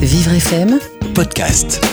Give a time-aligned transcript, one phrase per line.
[0.00, 0.78] Vivre FM,
[1.16, 1.84] Podcast.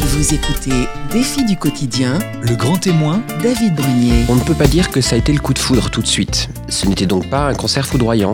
[0.00, 4.24] vous écoutez Défi du quotidien, Le grand témoin David Brunier.
[4.30, 6.06] On ne peut pas dire que ça a été le coup de foudre tout de
[6.06, 6.48] suite.
[6.70, 8.32] Ce n'était donc pas un concert foudroyant,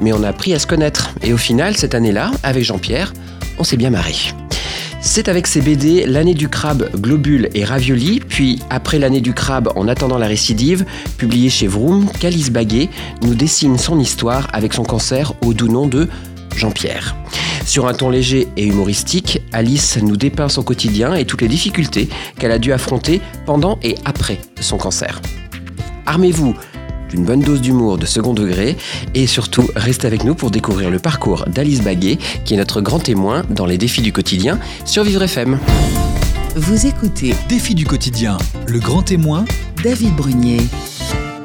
[0.00, 1.10] mais on a appris à se connaître.
[1.22, 3.12] Et au final, cette année-là, avec Jean-Pierre,
[3.60, 4.16] on s'est bien marré.
[5.00, 9.72] C'est avec ses BD L'année du crabe, Globule et Ravioli, puis après l'année du crabe
[9.76, 10.84] en attendant la récidive,
[11.16, 12.88] publié chez Vroom, qu'Alice Baguet
[13.22, 16.08] nous dessine son histoire avec son cancer au doux nom de
[16.58, 17.16] Jean-Pierre.
[17.64, 22.08] Sur un ton léger et humoristique, Alice nous dépeint son quotidien et toutes les difficultés
[22.38, 25.22] qu'elle a dû affronter pendant et après son cancer.
[26.06, 26.54] Armez-vous
[27.08, 28.76] d'une bonne dose d'humour de second degré
[29.14, 32.98] et surtout restez avec nous pour découvrir le parcours d'Alice Baguet qui est notre grand
[32.98, 35.58] témoin dans les défis du quotidien sur Vivre FM.
[36.56, 38.36] Vous écoutez Défi du quotidien.
[38.66, 39.44] Le grand témoin
[39.82, 40.60] David Brunier.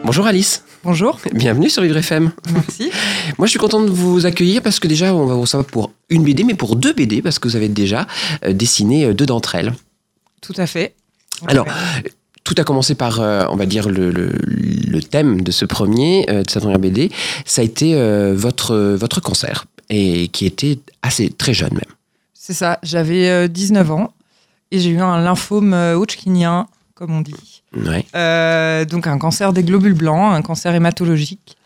[0.03, 2.31] Bonjour Alice, Bonjour, bienvenue sur Vivre FM.
[2.53, 2.91] merci.
[3.37, 5.91] Moi je suis content de vous accueillir parce que déjà on va vous recevoir pour
[6.09, 8.05] une BD mais pour deux BD parce que vous avez déjà
[8.45, 9.73] euh, dessiné euh, deux d'entre elles.
[10.41, 10.93] Tout à fait.
[11.47, 11.65] Alors,
[12.43, 16.25] tout a commencé par, euh, on va dire, le, le- le thème de ce premier,
[16.29, 17.09] euh, de cette première BD.
[17.45, 21.91] Ça a été euh, votre, votre cancer, et qui était assez très jeune même.
[22.33, 24.13] c'est ça, j'avais euh, 19 ans
[24.71, 27.63] et j'ai eu un lymphome euh, hodgkinien, comme on dit.
[27.75, 28.05] Ouais.
[28.15, 31.57] Euh, donc un cancer des globules blancs, un cancer hématologique,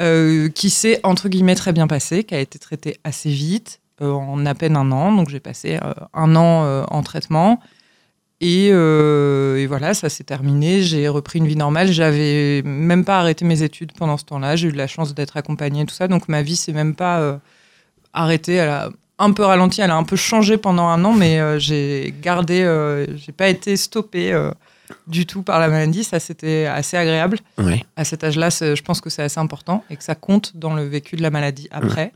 [0.00, 4.10] euh, qui s'est entre guillemets très bien passé, qui a été traité assez vite, euh,
[4.12, 5.12] en à peine un an.
[5.12, 5.78] Donc j'ai passé
[6.12, 7.60] un an en traitement.
[8.42, 10.82] Et, et voilà, ça s'est terminé.
[10.82, 11.90] J'ai repris une vie normale.
[11.90, 14.56] J'avais même pas arrêté mes études pendant ce temps-là.
[14.56, 16.06] J'ai eu de la chance d'être accompagnée et tout ça.
[16.06, 17.40] Donc ma vie s'est même pas
[18.12, 18.54] arrêtée.
[18.54, 19.80] Elle a un peu ralenti.
[19.80, 22.62] Elle a un peu changé pendant un an, mais euh, j'ai gardé.
[22.62, 24.50] euh, j'ai pas été stoppée euh,
[25.06, 26.04] du tout par la maladie.
[26.04, 27.38] Ça, c'était assez agréable.
[27.96, 30.84] À cet âge-là, je pense que c'est assez important et que ça compte dans le
[30.84, 32.12] vécu de la maladie après.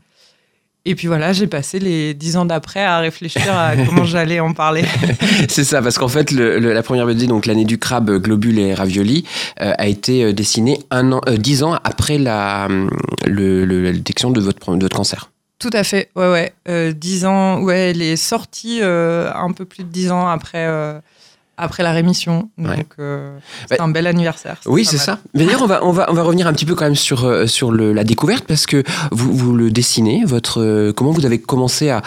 [0.83, 4.53] Et puis voilà, j'ai passé les dix ans d'après à réfléchir à comment j'allais en
[4.53, 4.83] parler.
[5.47, 8.57] C'est ça, parce qu'en fait, le- le- la première BD, donc l'année du crabe, globule
[8.57, 9.25] et ravioli,
[9.61, 12.89] euh, a été dessinée un an, euh, dix ans après la, hum,
[13.27, 15.30] le, le- la détection de votre, pro- de votre cancer.
[15.61, 16.53] Tout à fait, ouais, ouais.
[16.67, 20.65] Euh, 10 ans, ouais, elle est sortie euh, un peu plus de dix ans après,
[20.67, 20.99] euh,
[21.57, 22.49] après la rémission.
[22.57, 22.85] Donc, Ouais.
[23.69, 24.57] c'est Bah, un bel anniversaire.
[24.65, 25.19] Oui, c'est ça.
[25.35, 27.71] D'ailleurs, on va, on, va, on va revenir un petit peu quand même sur, sur
[27.71, 32.01] le- la découverte parce que vous, vous le dessinez, votre, comment vous avez commencé à,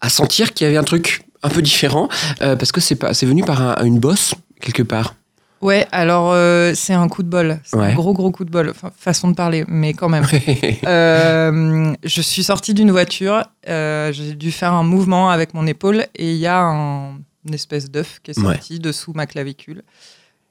[0.00, 2.08] à sentir qu'il y avait un truc un peu différent
[2.40, 5.14] parce que c'est pas- c'est venu par un- une bosse quelque part.
[5.60, 7.60] Ouais, alors euh, c'est un coup de bol.
[7.64, 7.92] C'est Ouais.
[7.92, 8.70] un gros, gros coup de bol.
[8.70, 10.24] Enfin, façon de parler, mais quand même.
[10.86, 16.06] Euh, je suis sortie d'une voiture, euh, j'ai dû faire un mouvement avec mon épaule
[16.14, 17.12] et il y a un-
[17.46, 18.54] une espèce d'œuf qui est Ouais.
[18.54, 19.82] sorti dessous ma clavicule.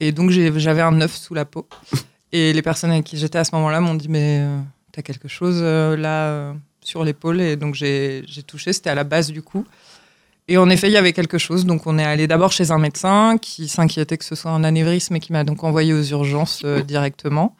[0.00, 1.68] Et donc j'avais un œuf sous la peau.
[2.32, 4.44] Et les personnes avec qui j'étais à ce moment-là m'ont dit Mais
[4.92, 7.40] t'as quelque chose là sur l'épaule?
[7.40, 9.66] Et donc j'ai j'ai touché, c'était à la base du cou.
[10.50, 11.64] Et en effet, il y avait quelque chose.
[11.64, 15.14] Donc on est allé d'abord chez un médecin qui s'inquiétait que ce soit un anévrisme
[15.14, 17.54] et qui m'a donc envoyé aux urgences euh, directement.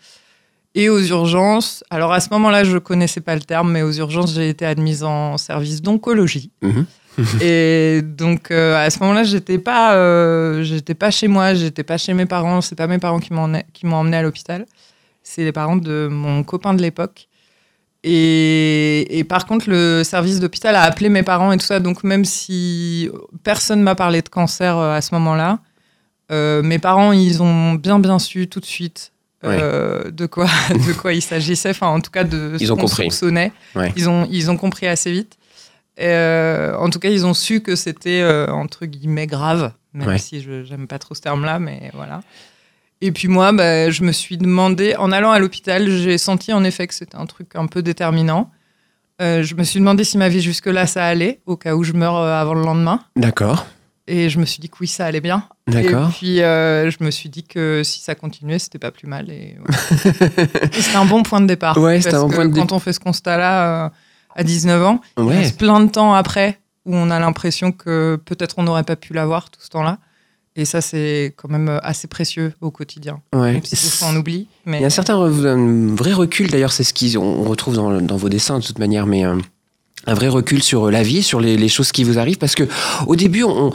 [0.75, 4.35] Et aux urgences, alors à ce moment-là, je connaissais pas le terme, mais aux urgences,
[4.35, 6.51] j'ai été admise en service d'oncologie.
[6.63, 6.87] Mhm.
[7.41, 11.97] et donc euh, à ce moment-là, j'étais pas, euh, j'étais pas chez moi, j'étais pas
[11.97, 12.61] chez mes parents.
[12.61, 14.67] C'est pas mes parents qui m'ont qui m'ont emmené à l'hôpital,
[15.23, 17.29] c'est les parents de mon copain de l'époque.
[18.03, 21.81] Et, et par contre, le service d'hôpital a appelé mes parents et tout ça.
[21.81, 23.11] Donc même si
[23.43, 25.59] personne m'a parlé de cancer euh, à ce moment-là,
[26.33, 29.13] euh, mes parents, ils ont bien bien su tout de suite
[29.45, 31.71] euh, de quoi de quoi il s'agissait.
[31.71, 33.05] Enfin, en tout cas, de ce Ils ont compris.
[33.11, 33.53] soupçonnait.
[33.75, 33.93] Ouais.
[33.97, 35.37] Ils ont ils ont compris assez vite.
[36.01, 40.19] Euh, en tout cas, ils ont su que c'était entre guillemets grave, même Ouais.
[40.19, 42.21] si je j'aime pas trop ce terme-là, mais voilà.
[43.03, 46.65] Et puis moi, bah, je me suis demandé, en allant à l'hôpital, j'ai senti en
[46.65, 48.51] effet que c'était un truc un peu déterminant.
[49.23, 51.93] Euh, je me suis demandé si ma vie jusque-là, ça allait, au cas où je
[51.93, 53.01] meurs euh, avant le lendemain.
[53.17, 53.67] D'accord,
[54.07, 55.45] Et je me suis dit que oui, ça allait bien.
[55.67, 56.09] d'accord.
[56.09, 59.31] Et puis, euh, je me suis dit que si ça continuait, c'était pas plus mal.
[59.31, 59.57] Et,
[60.73, 61.77] c'était un bon point de départ.
[61.79, 63.89] Ouais, c'était un bon point de Quand on fait ce constat-là euh,
[64.37, 65.37] à 19 ans, il Ouais.
[65.39, 69.13] reste plein de temps après où on a l'impression que peut-être on n'aurait pas pu
[69.13, 69.99] l'avoir tout ce temps-là.
[70.61, 73.21] Et ça, c'est quand même assez précieux au quotidien.
[73.35, 73.55] ouais.
[73.55, 74.47] Même si on oublie.
[74.67, 78.01] Mais Il y a un certain un vrai recul, d'ailleurs, c'est ce qu'on retrouve dans,
[78.01, 79.37] dans vos dessins de toute manière, mais euh,
[80.07, 82.69] un vrai recul sur la vie, sur les, les choses qui vous arrivent, parce que
[83.07, 83.73] au début, on,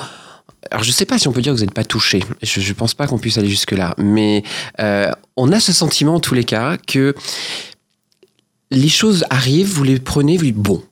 [0.69, 2.73] alors je sais pas si on peut dire que vous n'êtes pas touché, je, je
[2.73, 4.43] pense pas qu'on puisse aller jusque là, mais
[4.79, 7.15] euh, on a ce sentiment en tous les cas que
[8.71, 10.83] les choses arrivent, vous les prenez, vous dites bon,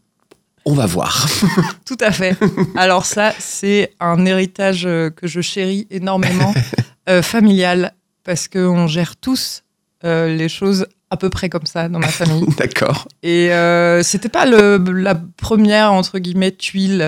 [0.66, 1.28] on va voir.
[1.86, 2.36] Tout à fait.
[2.76, 6.54] Alors ça, c'est un héritage euh, que je chéris énormément,
[7.10, 7.94] euh, familial,
[8.24, 9.64] parce qu'on gère tous
[10.06, 12.46] euh, les choses à peu près comme ça dans ma famille.
[12.58, 13.08] D'accord.
[13.22, 17.06] Et euh, c'était pas le, la première, entre guillemets, tuile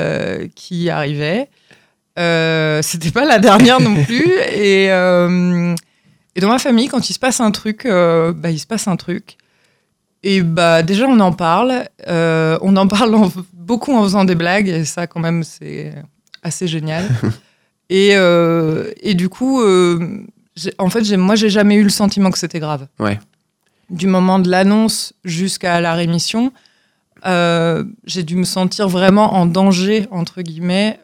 [0.55, 1.49] qui arrivait.
[2.17, 4.29] C'était pas la dernière non plus.
[4.53, 8.87] Et, et dans ma famille, quand il se passe un truc, bah, il se passe
[8.87, 9.37] un truc.
[10.27, 11.85] Et bah, déjà, on en parle.
[12.07, 14.67] Euh, on en parle en- beaucoup en faisant des blagues.
[14.67, 15.93] Et ça, quand même, c'est
[16.41, 17.05] assez génial.
[17.89, 20.23] et, euh, et du coup, euh,
[20.79, 22.87] en fait, moi, j'ai jamais eu le sentiment que c'était grave.
[22.99, 23.19] Ouais.
[23.91, 26.51] Du moment de l'annonce jusqu'à la rémission,
[27.23, 30.99] j'ai dû me sentir vraiment en danger, entre guillemets,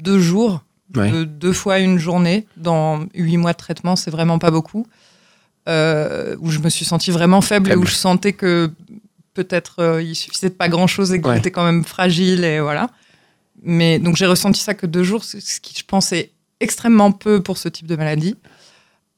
[0.00, 0.62] deux jours,
[0.96, 1.10] Ouais.
[1.12, 2.46] de- deux fois une journée.
[2.56, 4.86] Dans huit mois de traitement, c'est vraiment pas beaucoup.
[5.68, 8.70] Euh, où je me suis sentie vraiment faible, et où je sentais que
[9.34, 11.36] peut-être euh, il suffisait de pas grand-chose et que Ouais.
[11.36, 12.88] j'étais quand même fragile, et voilà.
[13.62, 16.30] Mais donc j'ai ressenti ça que deux jours, ce qui je pense est
[16.60, 18.36] extrêmement peu pour ce type de maladie.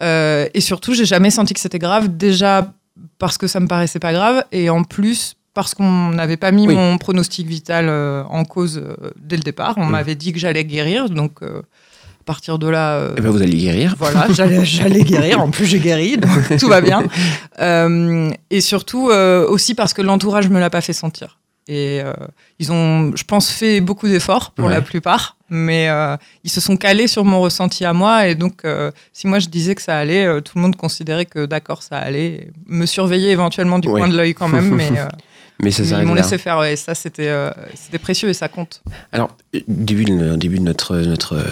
[0.03, 2.09] Euh, et surtout, j'ai jamais senti que c'était grave.
[2.17, 2.73] Déjà
[3.19, 6.67] parce que ça me paraissait pas grave, et en plus parce qu'on n'avait pas mis
[6.67, 6.75] Oui.
[6.75, 8.83] mon pronostic vital euh, en cause
[9.21, 9.75] dès le départ.
[9.79, 9.91] On Mm.
[9.91, 11.43] m'avait dit que j'allais guérir, donc
[12.21, 13.95] à partir de là, euh, Eh ben, vous allez guérir.
[13.99, 15.41] voilà, j'allais, guérir.
[15.41, 16.31] En plus, j'ai guéri, donc
[16.61, 17.03] tout va bien.
[17.61, 21.39] Euh, et surtout euh, aussi parce que l'entourage me l'a pas fait sentir.
[21.69, 22.01] Et
[22.59, 24.73] ils ont, je pense, fait beaucoup d'efforts pour Ouais.
[24.73, 25.89] la plupart, mais
[26.43, 28.27] ils se sont calés sur mon ressenti à moi.
[28.27, 28.63] Et donc,
[29.13, 32.49] si moi je disais que ça allait, tout le monde considérait que d'accord, ça allait.
[32.67, 34.01] Me surveiller éventuellement du Ouais.
[34.01, 34.91] coin de l'œil quand même, mais
[35.63, 36.59] Mais ça ils m'ont laissé faire.
[36.59, 38.83] ouais, et ça, c'était, euh, c'était précieux et ça compte.
[39.13, 39.37] Alors,
[39.69, 41.45] début, de- début de notre, notre euh,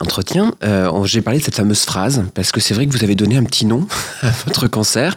[0.00, 3.14] entretien, euh, j'ai parlé de cette fameuse phrase, parce que c'est vrai que vous avez
[3.14, 3.86] donné un petit nom
[4.22, 5.16] à votre cancer.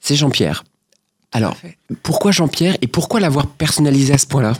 [0.00, 0.64] C'est Jean-Pierre.
[1.32, 1.56] Alors,
[2.02, 4.52] pourquoi Jean-Pierre et pourquoi l'avoir personnalisé à ce point-là?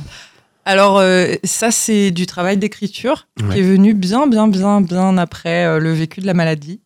[0.67, 3.53] Alors euh, ça c'est du travail d'écriture Ouais.
[3.55, 6.81] qui est venu bien bien bien bien après euh, le vécu de la maladie.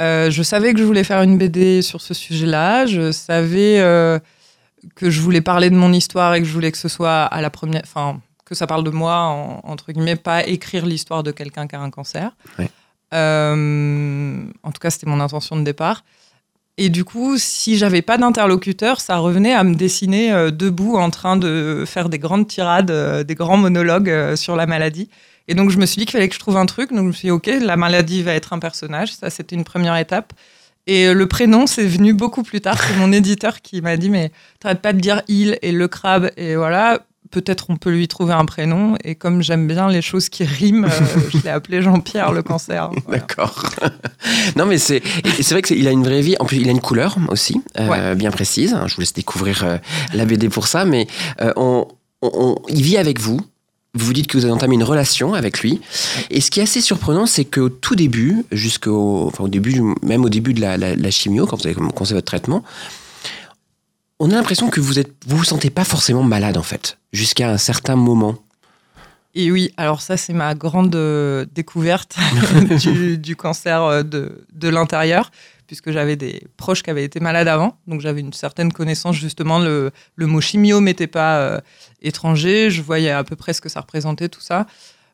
[0.00, 2.84] Euh, je savais que je voulais faire une BD sur ce sujet-là.
[2.86, 3.78] Je savais
[4.94, 7.40] que je voulais parler de mon histoire et que je voulais que ce soit à
[7.40, 11.32] la première, enfin que ça parle de moi en- entre guillemets, pas écrire l'histoire de
[11.32, 12.30] quelqu'un qui a un cancer.
[12.58, 12.70] Ouais.
[13.14, 16.04] Euh, en tout cas, c'était mon intention de départ.
[16.78, 21.08] Et du coup, si j'avais pas d'interlocuteur, ça revenait à me dessiner euh, debout en
[21.10, 25.08] train de faire des grandes tirades, euh, des grands monologues euh, sur la maladie.
[25.48, 26.90] Et donc, je me suis dit qu'il fallait que je trouve un truc.
[26.90, 29.14] Donc, je me suis dit, OK, la maladie va être un personnage.
[29.14, 30.32] Ça, c'était une première étape.
[30.86, 32.80] Et euh, le prénom, c'est venu beaucoup plus tard.
[32.82, 34.30] C'est mon éditeur qui m'a dit, mais
[34.60, 36.30] t'arrêtes pas de dire il et le crabe.
[36.36, 37.00] Et voilà,
[37.32, 38.96] peut-être on peut lui trouver un prénom.
[39.02, 40.90] Et comme j'aime bien les choses qui riment, euh,
[41.32, 42.90] je l'ai appelé Jean-Pierre le cancer.
[43.06, 43.18] Voilà.
[43.20, 43.64] D'accord.
[44.56, 46.36] non, mais c'est c'est vrai que c'est- il a une vraie vie.
[46.38, 48.14] En plus, il a une couleur aussi euh, Ouais.
[48.14, 48.76] bien précise.
[48.86, 49.78] Je vous laisse découvrir euh,
[50.14, 51.06] la BD pour ça, mais
[51.56, 51.86] on,
[52.22, 53.40] on- on- il vit avec vous.
[53.96, 55.80] Vous dites que vous avez entamé une relation avec lui.
[56.30, 60.24] Et ce qui est assez surprenant, c'est qu'au tout début, jusqu'au enfin, au début, même
[60.24, 62.62] au début de la chimio, quand vous avez commencé votre traitement,
[64.18, 67.50] on a l'impression que vous êtes, vous vous sentez pas forcément malade en fait, jusqu'à
[67.50, 68.36] un certain moment.
[69.34, 72.16] Et oui, alors ça, c'est ma grande euh, découverte
[72.80, 75.30] du, du cancer euh, de, de l'intérieur,
[75.66, 77.76] puisque j'avais des proches qui avaient été malades avant.
[77.86, 81.60] Donc j'avais une certaine connaissance, justement, le, le mot chimio m'était pas euh,
[82.02, 82.70] étranger.
[82.70, 84.66] Je voyais à peu près ce que ça représentait, tout ça.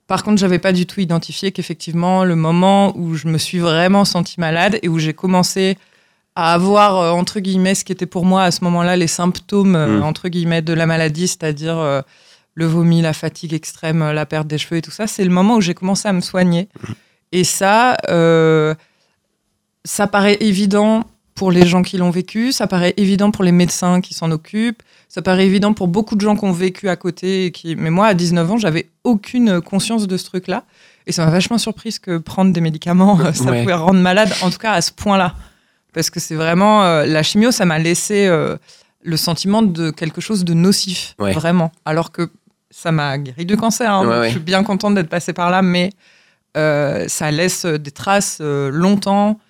[0.07, 4.05] Par contre, j'avais pas du tout identifié qu'effectivement, le moment où je me suis vraiment
[4.05, 5.79] sentie malade et où j'ai commencé
[6.35, 9.77] à avoir, euh, entre guillemets, ce qui était pour moi à ce moment-là les symptômes,
[9.77, 10.03] euh, Mm.
[10.03, 12.01] entre guillemets, de la maladie, c'est-à-dire euh,
[12.55, 15.57] le vomi, la fatigue extrême, la perte des cheveux et tout ça, c'est le moment
[15.57, 16.69] où j'ai commencé à me soigner.
[17.33, 17.97] Et ça,
[19.85, 24.01] ça paraît évident pour les gens qui l'ont vécu, ça paraît évident pour les médecins
[24.01, 27.47] qui s'en occupent, ça paraît évident pour beaucoup de gens qui ont vécu à côté.
[27.47, 27.75] et Qui...
[27.75, 30.65] Mais moi, à 19 ans, j'avais aucune conscience de ce truc-là.
[31.07, 33.63] Et ça m'a vachement surprise que prendre des médicaments, euh, ça Ouais.
[33.63, 35.35] pouvait rendre malade, en tout cas à ce point-là.
[35.95, 36.85] Parce que c'est vraiment.
[36.85, 38.57] euh, la chimio, ça m'a laissé euh,
[39.03, 41.33] le sentiment de quelque chose de nocif, Ouais.
[41.33, 41.73] vraiment.
[41.85, 42.31] Alors que
[42.71, 43.91] ça m'a guéri du cancer.
[43.93, 44.07] hein.
[44.07, 44.27] Ouais.
[44.27, 45.91] Je suis bien contente d'être passée par là, mais
[46.57, 49.41] euh, ça laisse des traces longtemps.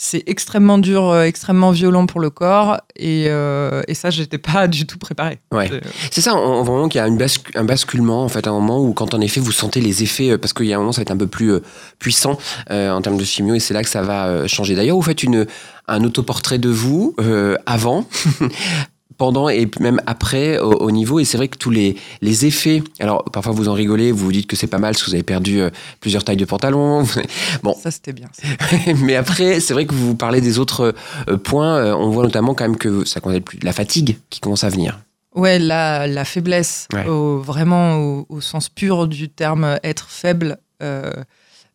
[0.00, 2.78] C'est extrêmement dur, euh, extrêmement violent pour le corps.
[2.94, 5.40] Et, euh, et ça, j'étais pas du tout préparée.
[5.50, 5.68] Ouais.
[6.12, 8.46] C'est ça, on, on voit vraiment qu'il y a une bascu- un basculement, en fait,
[8.46, 10.76] un moment où, quand en effet vous sentez les effets, euh, parce qu'il y a
[10.76, 11.62] un moment, ça va être un peu plus euh,
[11.98, 12.38] puissant
[12.70, 14.76] euh, en termes de chimio, et c'est là que ça va euh, changer.
[14.76, 15.46] D'ailleurs, vous faites une,
[15.88, 18.06] un autoportrait de vous euh, avant,
[19.18, 22.82] pendant et même après au, au niveau, et c'est vrai que tous les, les effets,
[23.00, 25.14] alors parfois vous en rigolez, vous vous dites que c'est pas mal parce que vous
[25.14, 25.70] avez perdu euh,
[26.00, 27.04] plusieurs tailles de pantalon,
[27.62, 28.28] bon, Ça, c'était bien.
[29.02, 30.94] mais après, c'est vrai que vous parlez des autres
[31.28, 34.40] euh, points, euh, on voit notamment quand même que ça être plus la fatigue qui
[34.40, 34.98] commence à venir.
[35.34, 37.06] Ouais, la, la faiblesse, Ouais.
[37.06, 40.58] au- vraiment au, au sens pur du terme être faible.
[40.82, 41.12] euh,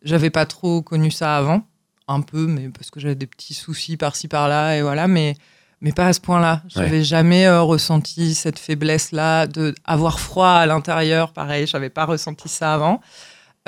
[0.02, 1.62] j'avais pas trop connu ça avant,
[2.08, 5.08] un peu, mais parce que j'avais des petits soucis par-ci par-là et voilà.
[5.08, 5.34] Mais
[5.84, 6.62] mais pas à ce point-là.
[6.66, 11.30] J'avais jamais euh, ressenti cette faiblesse-là de avoir froid à l'intérieur.
[11.34, 13.02] Pareil, j'avais pas ressenti ça avant.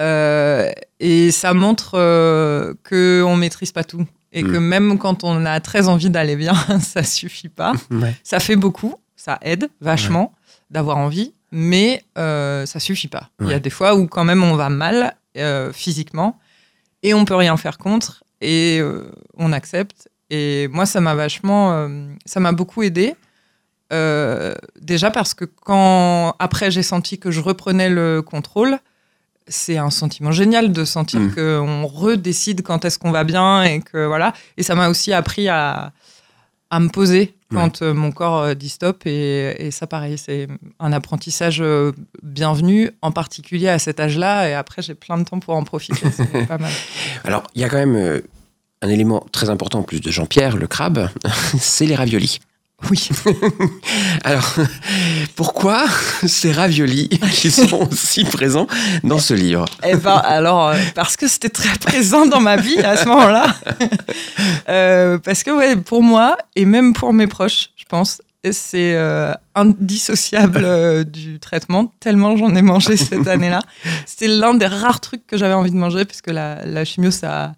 [0.00, 4.64] Euh, et ça montre euh, que on maîtrise pas tout et que Mm.
[4.64, 7.74] même quand on a très envie d'aller bien, ça suffit pas.
[7.90, 8.14] Ouais.
[8.22, 10.32] Ça fait beaucoup, ça aide vachement
[10.70, 13.28] d'avoir envie, mais ça suffit pas.
[13.42, 15.14] Il y a des fois où quand même on va mal
[15.74, 16.38] physiquement
[17.02, 18.80] et on peut rien faire contre et
[19.36, 20.08] on accepte.
[20.30, 21.88] Et moi, ça m'a vachement, euh,
[22.24, 23.14] ça m'a beaucoup aidé.
[23.92, 28.78] Euh, déjà parce que quand après j'ai senti que je reprenais le contrôle,
[29.46, 31.34] c'est un sentiment génial de sentir Mm.
[31.36, 34.32] qu'on redécide quand est-ce qu'on va bien et que voilà.
[34.56, 35.92] Et ça m'a aussi appris à,
[36.70, 39.02] à me poser quand euh, mon corps dit stop.
[39.06, 40.48] Et, et ça, pareil, c'est
[40.80, 41.62] un apprentissage
[42.24, 44.48] bienvenu, en particulier à cet âge-là.
[44.48, 46.10] Et après, j'ai plein de temps pour en profiter.
[46.10, 46.72] C'est pas mal.
[47.22, 48.20] Alors, il y a quand même
[48.82, 51.08] un élément très important en plus de Jean-Pierre, le crabe,
[51.58, 52.40] c'est les raviolis.
[52.90, 53.08] Oui.
[54.24, 54.54] Alors,
[55.34, 55.86] pourquoi
[56.26, 58.66] ces raviolis qui sont aussi présents
[59.02, 59.64] dans ce livre?
[59.82, 63.56] Eh ben, alors, euh, parce que c'était très présent dans ma vie à ce moment-là.
[64.68, 68.20] Euh, parce que, ouais, pour moi, et même pour mes proches, je pense,
[68.52, 73.60] c'est euh, indissociable euh, du traitement, tellement j'en ai mangé cette année-là.
[74.04, 77.10] C'était l'un des rares trucs que j'avais envie de manger, parce que la, la chimio,
[77.10, 77.54] ça,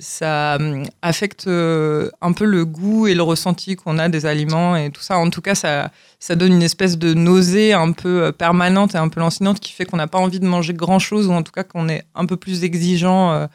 [0.00, 4.74] ça hum, affecte euh, un peu le goût et le ressenti qu'on a des aliments
[4.74, 5.18] et tout ça.
[5.18, 8.98] En tout cas, ça, ça donne une espèce de nausée un peu euh, permanente et
[8.98, 11.52] un peu lancinante qui fait qu'on n'a pas envie de manger grand-chose, ou en tout
[11.52, 13.46] cas qu'on est un peu plus exigeant euh,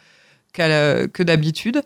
[0.57, 1.81] la- que d'habitude.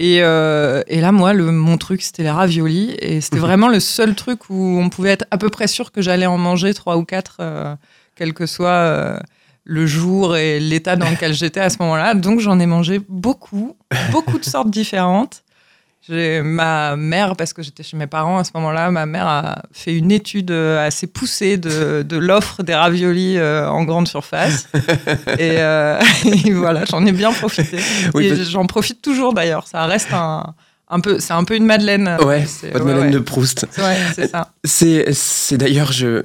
[0.00, 2.96] Et, euh, et là, moi, le, mon truc, c'était les raviolis.
[2.98, 6.02] Et c'était vraiment le seul truc où on pouvait être à peu près sûr que
[6.02, 7.76] j'allais en manger trois ou quatre, euh,
[8.16, 9.20] quel que soit
[9.64, 12.14] le jour et l'état dans lequel j'étais à ce moment-là.
[12.14, 13.76] Donc, j'en ai mangé beaucoup,
[14.12, 15.42] beaucoup de sortes différentes.
[16.06, 19.62] J'ai ma mère, parce que j'étais chez mes parents à ce moment-là, ma mère a
[19.72, 24.68] fait une étude euh, assez poussée de, de l'offre des raviolis euh, en grande surface.
[25.38, 25.98] et, euh,
[26.44, 27.78] et voilà, j'en ai bien profité.
[28.12, 29.66] Oui, et j'en profite toujours d'ailleurs.
[29.66, 30.52] Ça reste un,
[30.90, 32.18] un peu, c'est un peu une madeleine.
[32.22, 33.14] Ouais, C'est- pas de ouais, Madeleine ouais.
[33.14, 33.66] de Proust.
[33.78, 34.52] Ouais, c'est ça.
[34.62, 36.22] C'est, c'est d'ailleurs, je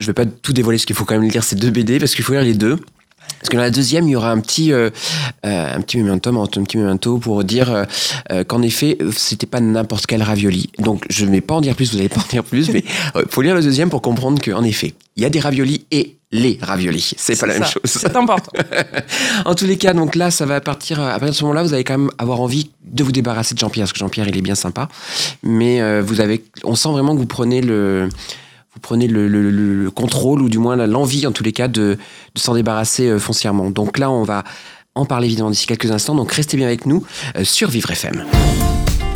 [0.00, 2.14] je vais pas tout dévoiler, parce qu'il faut quand même lire ces deux BD, parce
[2.14, 2.78] qu'il faut lire les deux.
[3.40, 4.90] Parce que dans la deuxième, il y aura un petit, euh,
[5.44, 7.84] euh, un petit memento, un petit memento pour dire euh,
[8.32, 10.70] euh, qu'en effet, euh, c'était pas n'importe quel ravioli.
[10.78, 12.84] Donc, je ne vais pas en dire plus, vous n'allez pas en dire plus, mais
[13.14, 16.16] il faut lire le deuxième pour comprendre qu'en effet, il y a des raviolis et
[16.30, 17.14] les raviolis.
[17.16, 17.82] C'est pas la même chose.
[17.84, 18.52] C'est important.
[19.44, 21.00] En tous les cas, donc là, ça va partir.
[21.00, 23.58] À partir de ce moment-là, vous allez quand même avoir envie de vous débarrasser de
[23.58, 24.88] Jean-Pierre, parce que Jean-Pierre, il est bien sympa.
[25.42, 28.08] Mais euh, vous avez, on sent vraiment que vous prenez le,
[28.78, 31.66] vous prenez le, le- le- le contrôle ou du moins l'envie, en tous les cas,
[31.66, 31.98] de,
[32.34, 33.70] de s'en débarrasser euh, foncièrement.
[33.72, 34.44] Donc là, on va
[34.94, 36.14] en parler évidemment d'ici quelques instants.
[36.14, 37.04] Donc restez bien avec nous
[37.36, 38.24] euh, sur Vivre FM.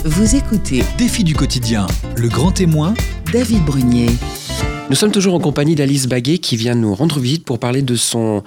[0.05, 2.93] Vous écoutez Défi du quotidien, le grand témoin,
[3.33, 4.11] David Brunier.
[4.93, 7.97] Nous sommes toujours en compagnie d'Alice Baguet qui vient nous rendre visite pour parler de
[7.97, 8.43] son,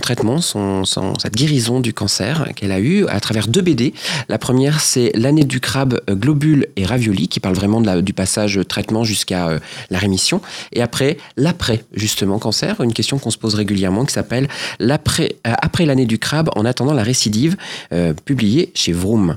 [0.00, 3.92] traitement, son, sa guérison du cancer qu'elle a eu à travers deux BD.
[4.30, 8.56] La première, c'est L'année du crabe, euh, globule et ravioli, qui parle vraiment du passage
[8.56, 9.58] euh, traitement jusqu'à euh,
[9.90, 10.40] la rémission.
[10.72, 15.84] Et après, l'après, justement, cancer, une question qu'on se pose régulièrement qui s'appelle L'après, Après
[15.84, 17.58] l'année du crabe, en attendant la récidive,
[17.92, 19.36] euh, publié chez Vroom.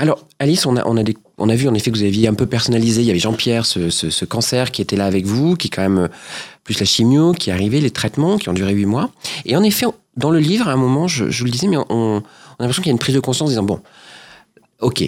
[0.00, 2.28] Alors, Alice, on a, on a des on a vu en effet que vous aviez
[2.28, 3.00] un peu personnalisé.
[3.00, 5.82] Il y avait Jean-Pierre, ce, ce- ce cancer qui était là avec vous, qui quand
[5.82, 6.08] même euh,
[6.64, 9.10] plus la chimio, qui est arrivé, les traitements qui ont duré huit mois.
[9.46, 12.18] Et en effet, dans le livre, à un moment, je, vous le disais, mais on,
[12.18, 12.22] a
[12.60, 13.80] l'impression qu'il y a une prise de conscience en disant bon,
[14.80, 15.00] ok,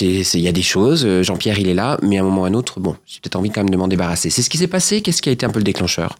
[0.00, 2.44] il y a des choses, euh, Jean-Pierre il est là, mais à un moment ou
[2.44, 4.30] à un autre, bon, j'ai peut-être envie quand même de m'en débarrasser.
[4.30, 5.00] C'est ce qui s'est passé.
[5.02, 6.16] Qu'est-ce qui a été un peu le déclencheur?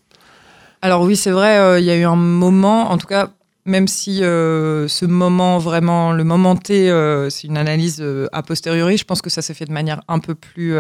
[0.83, 3.31] Alors oui, c'est vrai, euh, il y a eu un moment, en tout cas,
[3.67, 8.43] même si euh, ce moment vraiment, le moment T, euh, c'est une analyse euh, a
[8.43, 10.75] posteriori, je pense que ça s'est fait de manière un peu plus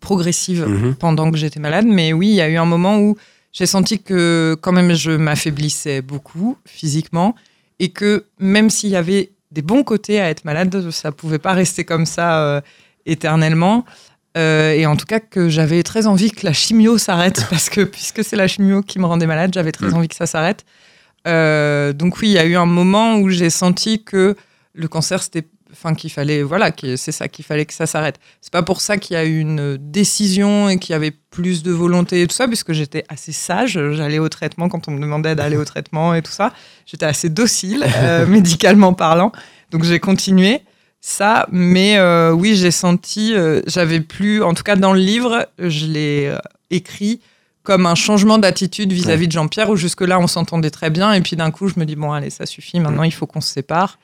[0.00, 0.94] progressive Mhm.
[0.94, 1.86] pendant que j'étais malade.
[1.86, 3.16] Mais oui, il y a eu un moment où
[3.52, 7.34] j'ai senti que quand même je m'affaiblissais beaucoup physiquement
[7.80, 11.52] et que même s'il y avait des bons côtés à être malade, ça pouvait pas
[11.52, 12.62] rester comme ça
[13.04, 13.84] éternellement.
[14.38, 17.82] Euh, et en tout cas que j'avais très envie que la chimio s'arrête parce que
[17.82, 19.94] puisque c'est la chimio qui me rendait malade, j'avais très Mm.
[19.94, 20.64] envie que ça s'arrête.
[21.26, 24.36] Euh, donc oui, il y a eu un moment où j'ai senti que
[24.74, 28.18] le cancer c'était enfin qu'il fallait voilà que c'est ça qu'il fallait que ça s'arrête.
[28.40, 31.62] C'est pas pour ça qu'il y a eu une décision et qu'il y avait plus
[31.62, 35.00] de volonté et tout ça puisque j'étais assez sage, j'allais au traitement quand on me
[35.00, 36.52] demandait d'aller au traitement et tout ça.
[36.86, 39.32] J'étais assez docile euh, médicalement parlant.
[39.70, 40.62] Donc j'ai continué
[41.00, 43.34] ça, mais euh, oui, j'ai senti,
[43.66, 46.32] j'avais plus, en tout cas dans le livre, je l'ai
[46.70, 47.20] écrit
[47.62, 51.36] comme un changement d'attitude vis-à-vis de Jean-Pierre, où jusque-là on s'entendait très bien, et puis
[51.36, 53.98] d'un coup je me dis, bon allez, ça suffit, maintenant il faut qu'on se sépare.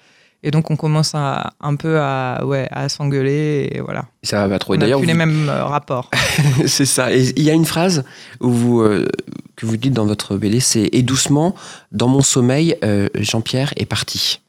[0.45, 3.71] Et donc, on commence à, un peu à, ouais, à s'engueuler.
[3.73, 4.07] Et voilà.
[4.23, 4.75] Ça va trop.
[4.75, 6.11] On d'ailleurs, plus les mêmes euh, rapports.
[6.67, 7.13] c'est ça.
[7.13, 8.05] Et il y a une phrase
[8.41, 9.09] où vous, euh,
[9.57, 11.57] que vous dites dans votre BD, c'est Et doucement,
[11.91, 14.41] dans mon sommeil, euh, Jean-Pierre est parti.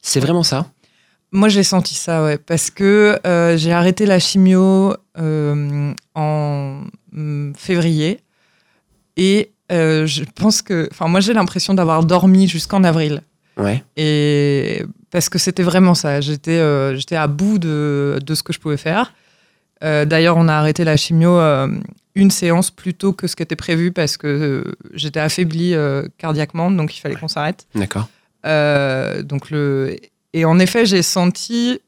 [0.00, 0.70] C'est vraiment ça?
[1.32, 3.18] Moi, j'ai senti ça, ouais, parce que
[3.56, 6.80] j'ai arrêté la chimio en
[7.12, 8.20] mm, février
[9.16, 13.22] et euh, je pense que, enfin, moi, j'ai l'impression d'avoir dormi jusqu'en avril.
[13.56, 13.82] Ouais.
[13.96, 16.20] Et parce que c'était vraiment ça.
[16.20, 19.14] J'étais euh, j'étais à bout de, de ce que je pouvais faire.
[19.82, 21.38] Euh, D'ailleurs, on a arrêté la chimio
[22.14, 25.74] une séance plus tôt que ce qui était prévu parce que j'étais affaiblie
[26.16, 27.66] cardiaquement, donc il fallait qu'on s'arrête.
[27.74, 28.08] D'accord.
[28.44, 29.96] Donc le...
[30.32, 31.80] Et en effet, j'ai senti,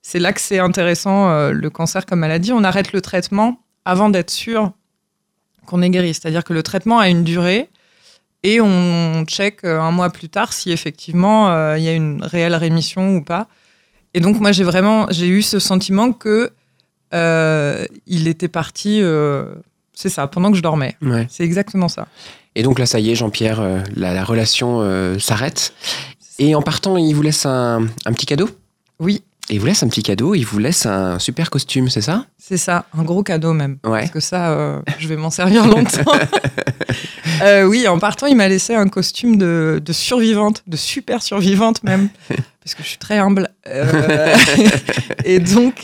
[0.00, 4.30] c'est là que c'est intéressant, le cancer comme maladie, on arrête le traitement avant d'être
[4.30, 4.72] sûr
[5.66, 6.14] qu'on est guéri.
[6.14, 7.68] C'est-à-dire que le traitement a une durée
[8.42, 12.22] et on check euh, un mois plus tard si effectivement euh, il y a une
[12.22, 13.48] réelle rémission ou pas.
[14.12, 16.52] Et donc moi, j'ai vraiment, j'ai eu ce sentiment que
[17.12, 19.46] euh, il était parti, euh,
[19.92, 20.96] c'est ça, pendant que je dormais.
[21.02, 21.26] Ouais.
[21.30, 22.06] C'est exactement ça.
[22.54, 23.60] Et donc là, ça y est, Jean-Pierre,
[23.96, 25.72] la, la relation s'arrête.
[26.38, 28.48] Et en partant, il vous laisse un, un petit cadeau?
[29.00, 32.00] Oui, Et il vous laisse un petit cadeau, il vous laisse un super costume, c'est
[32.00, 32.24] ça?
[32.38, 33.78] C'est ça, un gros cadeau même.
[33.84, 34.00] Ouais.
[34.00, 36.12] Parce que ça, euh, je vais m'en servir longtemps.
[37.42, 41.82] Euh, oui, en partant, il m'a laissé un costume de, de survivante, de super survivante
[41.82, 43.48] même, parce que je suis très humble.
[43.66, 44.36] Euh,
[45.24, 45.82] et donc,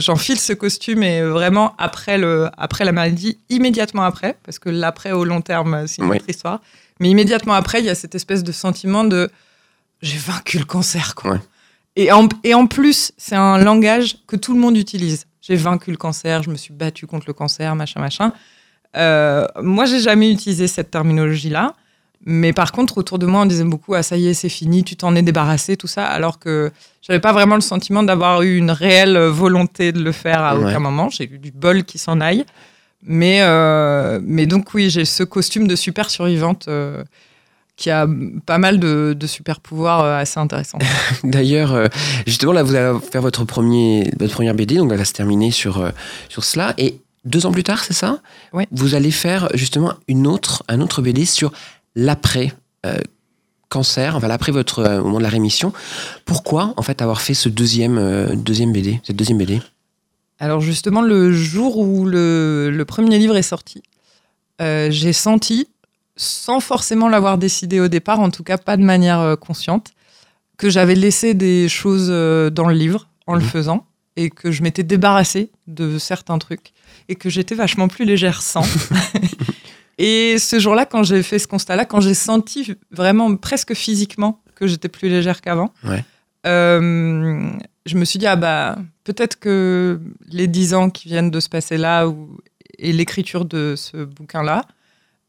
[0.00, 5.12] j'enfile ce costume et vraiment après, le, après la maladie, immédiatement après, parce que l'après
[5.12, 6.62] au long terme, c'est une autre histoire.
[7.00, 9.30] Mais immédiatement après, il y a cette espèce de sentiment de
[10.00, 11.32] j'ai vaincu le cancer, quoi.
[11.32, 11.38] Ouais.
[11.96, 15.26] Et, en, et en plus, c'est un langage que tout le monde utilise.
[15.40, 18.32] J'ai vaincu le cancer, je me suis battue contre le cancer, machin, machin.
[18.96, 21.74] Euh, moi, j'ai jamais utilisé cette terminologie-là.
[22.24, 24.84] Mais par contre, autour de moi, on disait beaucoup Ah, ça y est, c'est fini,
[24.84, 26.06] tu t'en es débarrassé, tout ça.
[26.06, 26.70] Alors que
[27.02, 30.64] j'avais pas vraiment le sentiment d'avoir eu une réelle volonté de le faire à Ouais.
[30.70, 31.10] aucun moment.
[31.10, 32.44] J'ai eu du bol qui s'en aille.
[33.02, 37.02] Mais, euh, mais donc, oui, j'ai ce costume de super survivante euh,
[37.82, 38.06] qui a
[38.46, 40.78] pas mal de, de super pouvoirs euh, assez intéressants.
[41.24, 41.88] D'ailleurs, euh,
[42.26, 45.50] justement, là, vous allez faire votre, premier, votre première BD, donc elle va se terminer
[45.50, 45.90] sur, euh,
[46.28, 46.74] sur cela.
[46.78, 48.20] Et deux ans plus tard, c'est ça?
[48.52, 48.68] Ouais.
[48.70, 51.52] Vous allez faire justement une autre, un autre BD sur
[51.96, 52.52] l'après.
[52.86, 52.98] euh,
[53.68, 55.72] cancer, enfin l'après votre euh, au moment de la rémission.
[56.26, 59.62] Pourquoi en fait avoir fait ce deuxième euh, deuxième BD, cette deuxième BD
[60.38, 63.82] Alors justement, le jour où le, le premier livre est sorti,
[64.60, 65.68] euh, j'ai senti,
[66.16, 69.92] sans forcément l'avoir décidé au départ, en tout cas pas de manière euh, consciente,
[70.58, 73.46] que j'avais laissé des choses euh, dans le livre en le Mhm.
[73.46, 76.72] faisant et que je m'étais débarrassée de certains trucs
[77.08, 78.62] et que j'étais vachement plus légère sans.
[79.98, 84.66] et ce jour-là, quand j'ai fait ce constat-là, quand j'ai senti vraiment presque physiquement que
[84.66, 86.04] j'étais plus légère qu'avant, Ouais.
[86.46, 87.50] euh,
[87.86, 91.48] je me suis dit, ah bah, peut-être que les dix ans qui viennent de se
[91.48, 92.38] passer là ou,
[92.78, 94.64] et l'écriture de ce bouquin-là,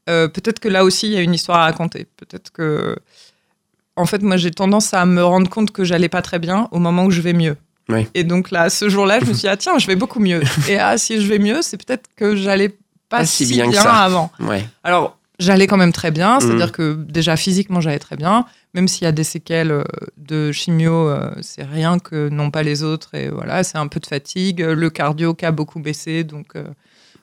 [0.10, 2.08] euh, peut-être que là aussi, il y a une histoire à raconter.
[2.18, 2.96] Peut-être que.
[3.96, 6.80] En fait, moi, j'ai tendance à me rendre compte que j'allais pas très bien au
[6.80, 7.56] moment où je vais mieux.
[8.16, 10.42] Et donc là, ce jour-là, je me suis dit, ah tiens, je vais beaucoup mieux.
[10.70, 12.70] Et ah, si je vais mieux, c'est peut-être que j'allais
[13.10, 13.94] pas, Pas si, bien bien, que ça.
[14.04, 14.32] avant.
[14.40, 14.66] Ouais.
[14.84, 16.42] Alors, j'allais quand même très bien, Mhm.
[16.42, 19.84] c'est-à-dire que déjà physiquement, j'allais très bien, même s'il y a des séquelles euh,
[20.18, 24.00] de chimio, euh, c'est rien que n'ont pas les autres, et voilà, c'est un peu
[24.00, 26.64] de fatigue, le cardio qui a beaucoup baissé, donc, euh,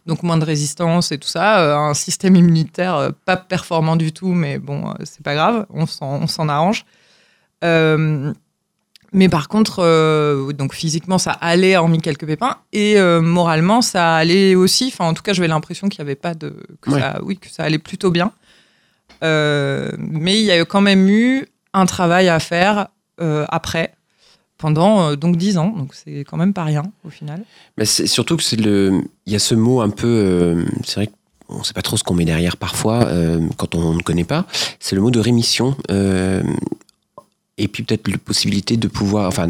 [0.07, 4.13] donc moins de résistance et tout ça, euh, un système immunitaire euh, pas performant du
[4.13, 6.85] tout, mais bon, euh, c'est pas grave, on s'en arrange.
[7.65, 8.33] Euh,
[9.13, 14.15] mais par contre, euh, donc physiquement, ça allait, hormis quelques pépins, et euh, moralement, ça
[14.17, 14.91] allait aussi.
[14.93, 17.01] Enfin, en tout cas, j'avais l'impression qu'il n'y avait pas de, que Ouais.
[17.01, 18.33] ça, oui, que ça allait plutôt bien.
[19.23, 22.89] Mais il y a quand même eu un travail à faire
[23.49, 23.93] après,
[24.61, 25.75] pendant euh, donc dix ans.
[25.77, 27.43] Donc c'est quand même pas rien au final.
[27.79, 30.97] Mais c'est surtout que c'est le, il y a ce mot un peu, euh, c'est
[30.97, 31.11] vrai
[31.49, 34.25] qu'on ne sait pas trop ce qu'on met derrière parfois euh, quand on ne connaît
[34.25, 34.47] pas.
[34.79, 35.77] C'est le mot de rémission.
[35.91, 36.43] euh,
[37.59, 39.47] et puis peut-être la possibilité de pouvoir, enfin,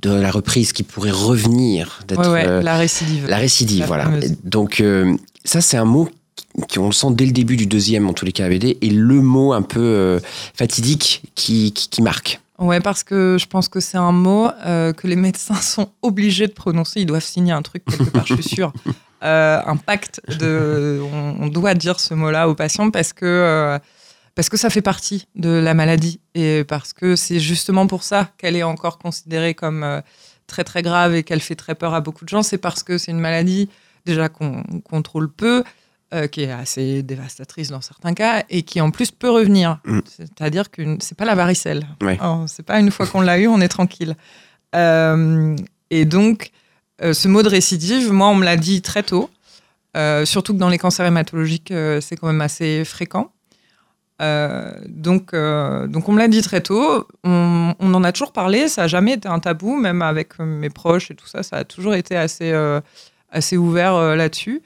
[0.00, 3.26] de la reprise qui pourrait revenir, d'être Ouais, ouais, la récidive.
[3.28, 4.04] la récidive, La voilà.
[4.04, 4.34] fameuse.
[4.44, 4.82] Donc
[5.44, 6.08] ça, c'est un mot
[6.68, 8.88] qui on le sent dès le début du deuxième, en tous les cas, BD, et
[8.88, 10.18] le mot un peu
[10.54, 12.40] fatidique qui, qui, qui marque.
[12.62, 16.46] Ouais, parce que je pense que c'est un mot euh, que les médecins sont obligés
[16.46, 17.00] de prononcer.
[17.00, 18.72] Ils doivent signer un truc quelque part, je suis sûre.
[19.24, 21.00] Euh, un pacte de.
[21.00, 23.78] On, on doit dire ce mot-là aux patients parce que, euh,
[24.34, 28.30] parce que ça fait partie de la maladie et parce que c'est justement pour ça
[28.36, 30.02] qu'elle est encore considérée comme
[30.48, 32.42] très très grave et qu'elle fait très peur à beaucoup de gens.
[32.42, 33.68] C'est parce que c'est une maladie
[34.06, 35.62] déjà qu'on contrôle peu.
[36.14, 39.78] Euh, qui est assez dévastatrice dans certains cas, et qui en plus peut revenir.
[39.86, 40.00] Mm.
[40.04, 41.86] C'est-à-dire que c'est pas la varicelle.
[42.02, 42.18] Ouais.
[42.48, 44.14] C'est pas une fois qu'on l'a eu, on est tranquille.
[44.74, 45.56] Euh,
[45.88, 46.50] et donc,
[47.00, 49.30] euh, ce mot de récidive, moi, on me l'a dit très tôt.
[50.24, 51.72] Surtout que dans les cancers hématologiques,
[52.02, 53.32] c'est quand même assez fréquent.
[54.20, 57.08] Donc, donc, on me l'a dit très tôt.
[57.24, 58.68] On, on en a toujours parlé.
[58.68, 61.42] Ça n'a jamais été un tabou, même avec mes proches et tout ça.
[61.42, 62.52] Ça a toujours été assez,
[63.30, 64.60] assez ouvert là-dessus.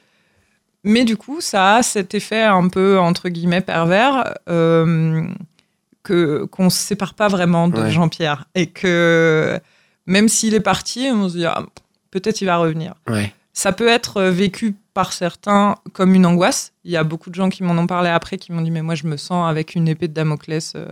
[0.86, 5.26] Mais du coup, ça a cet effet un peu, entre guillemets, pervers euh,
[6.04, 7.90] que, qu'on ne se sépare pas vraiment de Ouais.
[7.90, 8.46] Jean-Pierre.
[8.54, 9.58] Et que
[10.06, 11.66] même s'il est parti, on se dit, ah,
[12.12, 12.94] peut-être il va revenir.
[13.08, 13.34] Ouais.
[13.52, 16.72] Ça peut être vécu par certains comme une angoisse.
[16.84, 18.82] Il y a beaucoup de gens qui m'en ont parlé après, qui m'ont dit, mais
[18.82, 20.86] moi, je me sens avec une épée de Damoclès euh,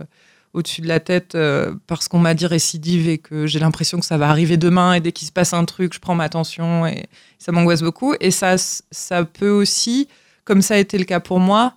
[0.55, 4.05] au-dessus de la tête euh, parce qu'on m'a dit récidive et que j'ai l'impression que
[4.05, 6.87] ça va arriver demain et dès qu'il se passe un truc, je prends ma tension
[6.87, 7.05] et
[7.37, 8.15] ça m'angoisse beaucoup.
[8.19, 10.07] Et ça, ça peut aussi,
[10.43, 11.73] comme ça a été le cas pour moi,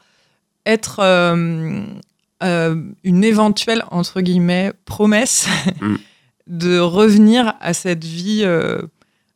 [0.64, 1.82] être euh,
[2.42, 5.48] euh, une éventuelle, entre guillemets, promesse
[5.80, 5.96] Mm.
[6.46, 8.82] de revenir à cette vie euh,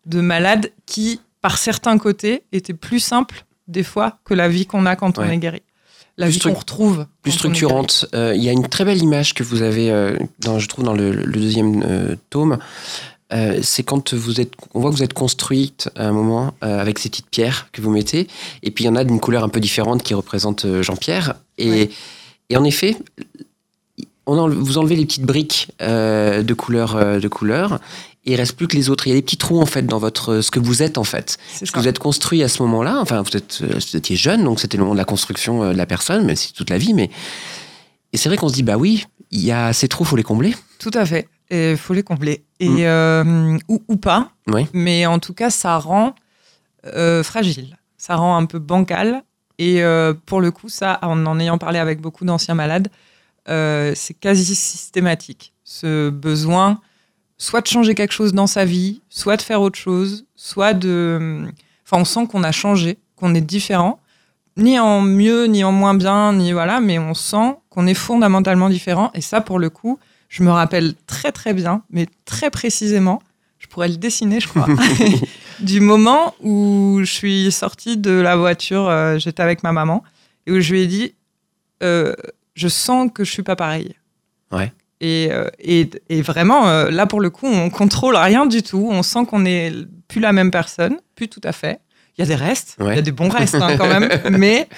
[0.06, 4.86] de malade qui, par certains côtés, était plus simple des fois que la vie qu'on
[4.86, 5.62] a quand on est guéri.
[6.18, 7.06] La Plus vie qu'on retrouve.
[7.22, 8.06] Plus structurante.
[8.14, 10.84] Euh, Il y a une très belle image que vous avez, euh, dans, je trouve,
[10.84, 12.58] dans le, le deuxième euh, tome.
[13.62, 17.08] C'est quand vous êtes, on voit que vous êtes construite à un moment avec ces
[17.08, 18.28] petites pierres que vous mettez,
[18.62, 21.36] et puis il y en a d'une couleur un peu différente qui représente Jean-Pierre.
[21.56, 21.90] Et, Ouais.
[22.50, 22.94] et en effet,
[24.26, 27.80] on enle- vous enlevez les petites briques euh, de couleur, euh, de couleur,
[28.24, 29.06] il reste plus que les autres.
[29.06, 31.04] Il y a des petits trous en fait dans votre, ce que vous êtes en
[31.04, 31.38] fait.
[31.54, 31.66] Ça.
[31.66, 34.60] que vous êtes construit à ce moment-là, enfin vous, êtes, euh, vous étiez jeune, donc
[34.60, 36.94] c'était le moment de la construction euh, de la personne, même si toute la vie,
[36.94, 37.10] mais
[38.12, 40.22] et c'est vrai qu'on se dit bah oui, il y a ces trous, faut les
[40.22, 40.54] combler.
[40.78, 41.28] Tout à fait.
[41.50, 42.44] Il faut les combler.
[42.60, 42.76] Et, Mm.
[42.80, 44.30] euh, ou, ou pas.
[44.46, 44.66] Oui.
[44.72, 46.14] Mais en tout cas, ça rend
[46.86, 47.76] euh, fragile.
[47.98, 49.22] Ça rend un peu bancal.
[49.58, 52.88] Et euh, pour le coup, ça, en en ayant parlé avec beaucoup d'anciens malades,
[53.48, 55.52] euh, c'est quasi systématique.
[55.64, 56.80] Ce besoin,
[57.42, 61.42] soit de changer quelque chose dans sa vie, soit de faire autre chose, soit de.
[61.84, 63.98] Enfin, on sent qu'on a changé, qu'on est différent,
[64.56, 68.70] ni en mieux, ni en moins bien, ni voilà, mais on sent qu'on est fondamentalement
[68.70, 69.10] différent.
[69.14, 73.20] Et ça, pour le coup, je me rappelle très très bien, mais très précisément,
[73.58, 74.68] je pourrais le dessiner, je crois,
[75.58, 80.04] du moment où je suis sortie de la voiture, euh, j'étais avec ma maman,
[80.46, 81.14] et où je lui ai dit,
[81.82, 82.14] euh,
[82.54, 83.96] je sens que je suis pas pareille.
[84.52, 84.72] Ouais.
[85.02, 88.88] Et, euh, et, et vraiment, euh, là pour le coup, on contrôle rien du tout.
[88.90, 89.72] On sent qu'on n'est
[90.06, 91.80] plus la même personne, plus tout à fait.
[92.16, 94.68] Il y a des restes, il y a des bons restes hein, quand même, mais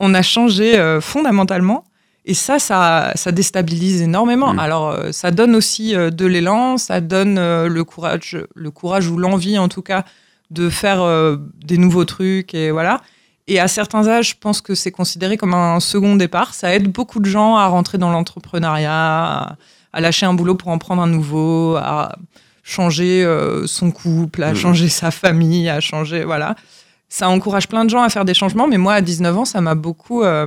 [0.00, 1.84] on a changé euh, fondamentalement.
[2.26, 4.54] Et ça, ça, ça déstabilise énormément.
[4.54, 4.58] Mm.
[4.58, 9.16] Alors, euh, ça donne aussi euh, de l'élan, ça donne le courage, le courage ou
[9.16, 10.04] l'envie, en tout cas,
[10.50, 11.02] de faire
[11.64, 13.00] des nouveaux trucs et voilà.
[13.46, 16.54] Et à certains âges, je pense que c'est considéré comme un second départ.
[16.54, 19.56] Ça aide beaucoup de gens à rentrer dans l'entrepreneuriat,
[19.92, 22.16] à, lâcher un boulot pour en prendre un nouveau, à
[22.62, 24.54] changer euh, son couple, à Mhm.
[24.56, 26.54] changer sa famille, à changer voilà.
[27.10, 29.60] Ça encourage plein de gens à faire des changements, mais moi à 19 ans, ça
[29.60, 30.46] m'a beaucoup, euh,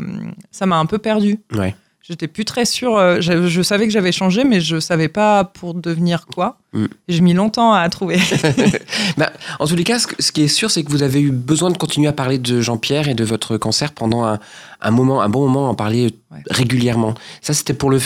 [0.52, 1.40] ça m'a un peu perdu.
[1.54, 1.76] Ouais.
[2.08, 2.96] J'étais plus très sûre.
[2.98, 6.58] euh, je, je savais que j'avais changé, mais je savais pas pour devenir quoi.
[6.74, 6.86] Mm.
[6.86, 8.18] Et J'ai mis longtemps à trouver.
[9.18, 11.72] Bah, en tous les cas, ce, qui est sûr, c'est que vous avez eu besoin
[11.72, 14.40] de continuer à parler de Jean-Pierre et de votre cancer pendant un,
[14.82, 16.40] un moment, un bon moment, en parler Ouais.
[16.50, 17.14] régulièrement.
[17.42, 18.00] Ça, c'était pour le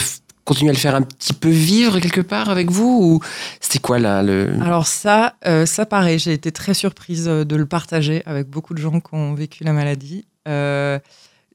[0.44, 3.20] continuer à le faire un petit peu vivre quelque part avec vous ou
[3.60, 7.54] c'était quoi là le Alors ça, euh, ça pareil, j'ai été très surprise euh, de
[7.56, 10.24] le partager avec beaucoup de gens qui ont vécu la maladie.
[10.48, 10.98] Euh,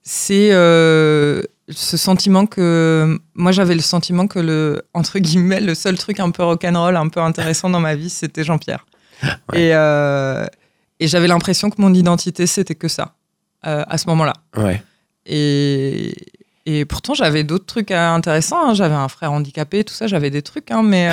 [0.09, 5.97] c'est euh, ce sentiment que moi j'avais le sentiment que le entre guillemets le seul
[5.97, 8.85] truc un peu rock'n'roll, un peu intéressant dans ma vie, c'était Jean-Pierre.
[9.51, 9.61] Ouais.
[9.61, 10.45] Et, euh,
[11.01, 13.15] et j'avais l'impression que mon identité c'était que ça
[13.65, 14.33] euh, à ce moment-là.
[14.55, 14.81] Ouais.
[15.25, 16.15] Et,
[16.65, 18.69] et pourtant, j'avais d'autres trucs intéressants.
[18.69, 18.73] hein.
[18.73, 20.71] J'avais un frère handicapé, tout ça, j'avais des trucs.
[20.71, 21.09] hein, mais,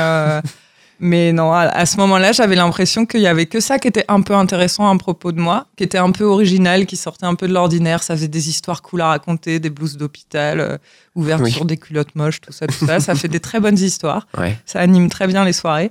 [1.00, 4.20] mais non, à, ce moment-là, j'avais l'impression qu'il y avait que ça qui était un
[4.22, 7.48] peu intéressant à propos de moi, qui était un peu original, qui sortait un peu
[7.48, 8.02] de l'ordinaire.
[8.02, 10.78] Ça faisait des histoires cool à raconter, des blouses d'hôpital, euh,
[11.14, 11.66] ouverture Oui.
[11.66, 13.00] des culottes moches, tout ça, tout ça.
[13.00, 14.26] ça fait des très bonnes histoires.
[14.38, 14.56] Ouais.
[14.66, 15.90] Ça anime très bien les soirées.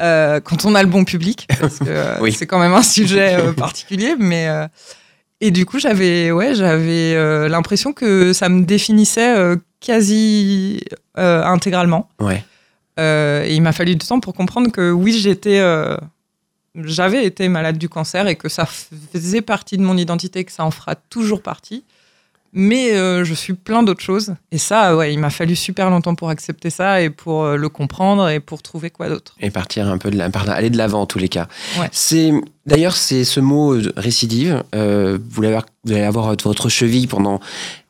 [0.00, 2.32] euh, quand on a le bon public, parce que euh, Oui.
[2.32, 4.48] c'est quand même un sujet particulier, mais
[5.40, 9.34] et du coup j'avais ouais j'avais l'impression que ça me définissait
[9.80, 10.82] quasi
[11.16, 12.08] intégralement.
[12.20, 12.44] Ouais.
[12.98, 15.96] Euh, il m'a fallu du temps pour comprendre que oui euh,
[16.74, 20.64] j'avais été malade du cancer et que ça faisait partie de mon identité, que ça
[20.64, 21.84] en fera toujours partie,
[22.52, 24.34] Mais euh, je suis plein d'autres choses.
[24.52, 27.68] Et ça, ouais, il m'a fallu super longtemps pour accepter ça et pour euh, le
[27.68, 29.34] comprendre et pour trouver quoi d'autre.
[29.40, 31.46] Et partir un peu de la, par- aller de l'avant en tous les cas.
[31.78, 31.88] Ouais.
[31.92, 32.32] C'est
[32.66, 34.62] d'ailleurs c'est ce mot euh, récidive.
[34.74, 37.40] euh, vous, allez avoir votre cheville pendant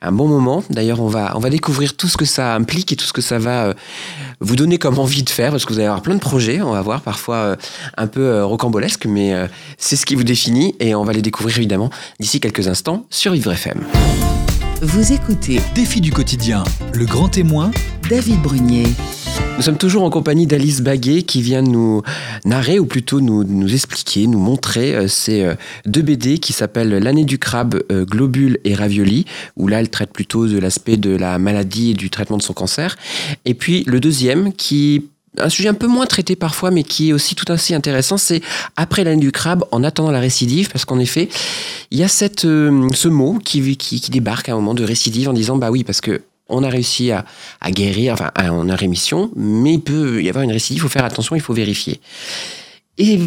[0.03, 0.63] un bon moment.
[0.71, 3.23] D'ailleurs, on va on va découvrir tout ce que ça implique et tout ce que
[3.23, 3.75] ça va euh,
[4.41, 6.61] vous donner comme envie de faire parce que vous allez avoir plein de projets.
[6.63, 7.57] On va voir parfois euh,
[7.97, 9.47] un peu euh, rocambolesques, mais euh,
[9.79, 11.91] c'est ce qui vous définit et on va les découvrir évidemment
[12.21, 13.85] d'ici quelques instants sur Vivre FM.
[14.81, 16.63] Vous écoutez Défi du quotidien,
[16.95, 17.73] le grand témoin,
[18.09, 18.85] David Brunier.
[19.57, 22.03] Nous sommes toujours en compagnie d'Alice Baguet qui vient nous
[22.45, 26.91] narrer ou plutôt nous, nous expliquer, nous montrer euh, ces euh, deux BD qui s'appellent
[26.91, 29.25] L'année du crabe, euh, globule et ravioli,
[29.57, 32.55] où là elle traite plutôt de l'aspect de la maladie et du traitement de son
[32.55, 32.97] cancer.
[33.47, 35.09] Et puis le deuxième qui
[35.41, 38.41] un sujet un peu moins traité parfois, mais qui est aussi tout ainsi intéressant, c'est
[38.77, 41.29] après l'année du crabe, en attendant la récidive, parce qu'en effet,
[41.91, 44.85] il y a cette, euh, ce mot qui, qui, qui débarque à un moment de
[44.85, 47.25] récidive en disant bah oui, parce que on a réussi à,
[47.61, 50.81] à guérir, enfin, à- on a rémission, mais il peut y avoir une récidive, il
[50.81, 52.01] faut faire attention, il faut vérifier.
[52.97, 53.21] Et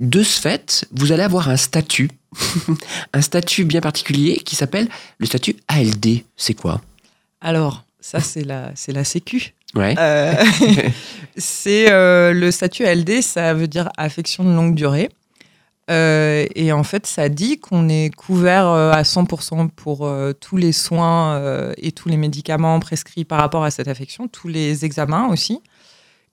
[0.00, 2.10] de ce fait, vous allez avoir un statut,
[3.12, 6.22] un statut bien particulier qui s'appelle le statut ALD.
[6.36, 6.80] C'est quoi?
[7.40, 9.54] Alors, ça, c'est la, c'est la Sécu.
[9.74, 9.94] Ouais.
[9.98, 10.34] Euh,
[11.36, 15.10] c'est euh, le statut LD, ça veut dire affection de longue durée.
[15.90, 20.08] Euh, et en fait, ça dit qu'on est couvert à 100% pour
[20.40, 24.84] tous les soins et tous les médicaments prescrits par rapport à cette affection, tous les
[24.84, 25.60] examens aussi.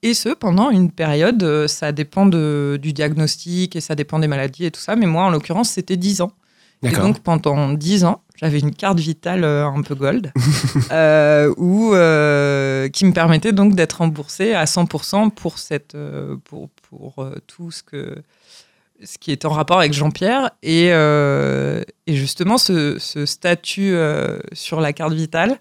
[0.04, 4.65] Et ce, pendant une période, ça dépend de- du diagnostic et ça dépend des maladies
[4.65, 4.95] et tout ça.
[4.95, 6.32] Mais moi, en l'occurrence, c'était 10 ans.
[6.84, 10.32] Et donc pendant 10 ans, j'avais une carte vitale euh, un peu gold,
[10.92, 16.70] euh, où, euh, qui me permettait donc d'être remboursée à 100% pour, cette, euh, pour,
[16.90, 18.22] pour tout ce, que,
[19.04, 20.52] ce qui est en rapport avec Jean-Pierre.
[20.62, 23.96] Et, euh, et justement, ce, ce statut
[24.54, 25.58] sur la carte vitale,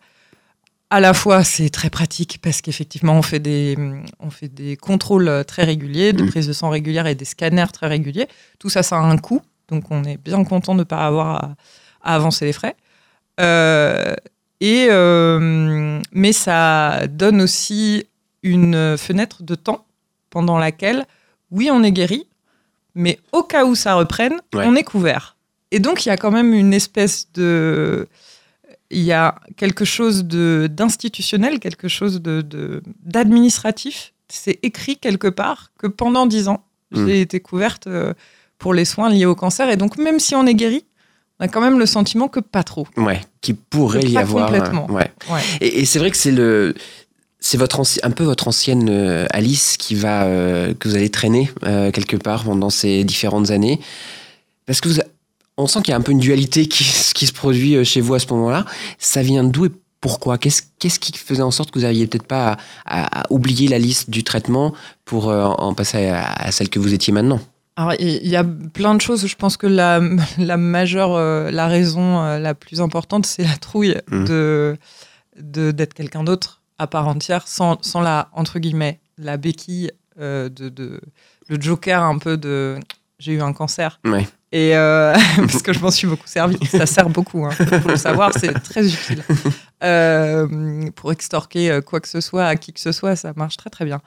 [0.91, 3.77] à la fois, c'est très pratique parce qu'effectivement, on, fait des-
[4.21, 6.29] on fait des contrôles très réguliers, de Mm.
[6.29, 8.29] prise de sang régulière et des scanners très réguliers.
[8.61, 9.41] Tout ça, ça a un coût.
[9.69, 11.57] Donc, on est bien content de ne pas avoir à,
[12.03, 12.77] à avancer les frais.
[13.41, 14.15] Euh,
[14.61, 18.07] et, euh, mais ça donne aussi
[18.43, 19.85] une fenêtre de temps
[20.31, 21.05] pendant laquelle,
[21.51, 22.27] oui, on est guéri,
[22.95, 24.65] mais au cas où ça reprenne, Ouais.
[24.67, 25.37] on est couvert.
[25.73, 28.09] Et donc, il y a quand même une espèce de.
[28.91, 34.13] Il y a quelque chose de- d'institutionnel, quelque chose de- de- d'administratif.
[34.29, 37.07] C'est écrit quelque part que pendant dix ans, Mm.
[37.07, 38.15] j'ai été couverte euh,
[38.59, 39.69] pour les soins liés au cancer.
[39.71, 40.85] Et donc, même si on est guéri,
[41.41, 42.87] on a quand même le sentiment que pas trop.
[42.97, 43.21] Ouais.
[43.43, 44.47] Qui pourrait y pas avoir.
[44.47, 44.91] complètement.
[44.91, 45.11] ouais.
[45.31, 45.41] Ouais.
[45.61, 46.75] Et, et c'est vrai que c'est le.
[47.39, 51.51] C'est votre un peu votre ancienne euh, Alice qui va euh, que vous allez traîner
[51.65, 53.79] euh, quelque part pendant ces différentes années,
[54.67, 55.05] parce que vous, a-
[55.59, 56.83] on sent qu'il y a un peu une dualité qui,
[57.27, 58.65] se produit chez vous à ce moment-là.
[58.99, 60.39] Ça vient d'où et pourquoi?
[60.39, 63.79] Qu'est-ce qui faisait en sorte que vous n'arriviez peut-être pas à, à- à oublier la
[63.79, 64.73] liste du traitement
[65.05, 67.41] pour en passer à, à celle que vous étiez maintenant?
[67.77, 69.27] Alors, il y a plein de choses.
[69.27, 70.01] Je pense que la,
[70.39, 74.25] la majeure, euh, la raison euh, la plus importante, c'est la trouille Mhm.
[74.27, 74.77] de
[75.39, 80.49] de- d'être quelqu'un d'autre à part entière, sans, sans la, entre guillemets, la béquille euh,
[80.49, 81.01] de, de-
[81.49, 82.77] le joker un peu de
[83.19, 84.01] j'ai eu un cancer.
[84.07, 84.27] Ouais.
[84.53, 84.71] Et
[85.37, 86.57] parce que je m'en suis beaucoup servi.
[86.67, 87.51] Ça sert beaucoup, hein.
[87.51, 89.23] faut le savoir, c'est très utile.
[89.85, 93.69] Euh, pour extorquer quoi que ce soit à qui que ce soit, ça marche très
[93.69, 94.01] très bien.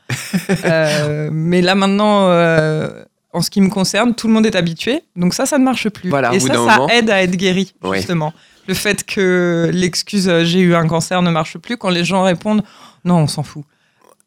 [0.66, 3.04] Euh, mais là maintenant, euh,
[3.34, 5.90] en ce qui me concerne, tout le monde est habitué, donc ça, ça ne marche
[5.90, 6.10] plus.
[6.10, 6.90] Voilà, Et ça, ça moment.
[6.90, 7.98] aide à être guéri, Ouais.
[7.98, 8.34] justement.
[8.68, 12.24] Le fait que l'excuse euh, j'ai eu un cancer ne marche plus, quand les gens
[12.24, 12.64] répondent
[13.06, 13.64] non, on s'en fout.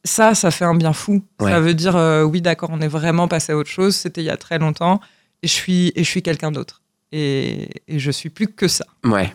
[0.05, 1.23] Ça, ça fait un bien fou.
[1.41, 1.51] Ouais.
[1.51, 3.95] Ça veut dire euh, oui, d'accord, on est vraiment passé à autre chose.
[3.95, 5.01] C'était il y a très longtemps,
[5.43, 6.81] et je suis et je suis quelqu'un d'autre.
[7.13, 8.85] Et, et je suis plus que ça.
[9.05, 9.33] Ouais.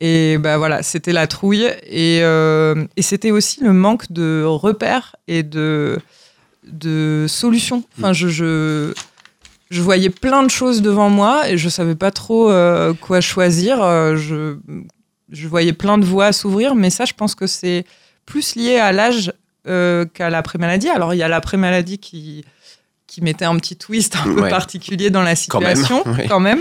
[0.00, 1.66] Et bah voilà, c'était la trouille.
[1.86, 5.98] Et, euh, et c'était aussi le manque de repères et de,
[6.66, 7.84] de solutions.
[7.98, 8.92] Enfin, je, je,
[9.70, 13.82] je voyais plein de choses devant moi et je savais pas trop euh, quoi choisir.
[13.82, 14.56] Euh, Je,
[15.30, 17.84] je voyais plein de voies s'ouvrir, mais ça, je pense que c'est
[18.26, 19.32] plus lié à l'âge
[19.66, 20.88] euh, qu'à l'après-maladie.
[20.88, 22.44] Alors, il y a l'après-maladie qui,
[23.06, 26.26] qui mettait un petit twist un peu particulier dans la Quand même, situation, ouais.
[26.28, 26.60] quand même.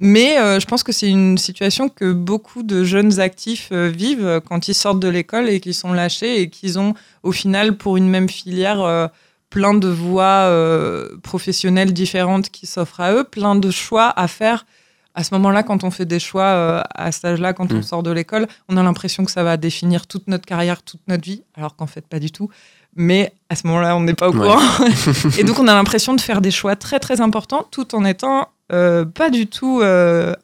[0.00, 4.40] Mais euh, je pense que c'est une situation que beaucoup de jeunes actifs euh, vivent
[4.46, 7.96] quand ils sortent de l'école et qu'ils sont lâchés et qu'ils ont au final pour
[7.96, 9.10] une même filière
[9.54, 14.66] plein de voies euh, professionnelles différentes qui s'offrent à eux, plein de choix à faire.
[15.14, 17.76] À ce moment-là, quand on fait des choix euh, à cet âge-là, quand Mm.
[17.76, 21.02] on sort de l'école, on a l'impression que ça va définir toute notre carrière, toute
[21.06, 22.48] notre vie, alors qu'en fait pas du tout.
[22.96, 24.40] Mais à ce moment-là, on n'est pas au Ouais.
[24.48, 24.58] courant.
[25.38, 28.48] et donc on a l'impression de faire des choix très très importants tout en étant
[28.72, 29.82] euh, pas du tout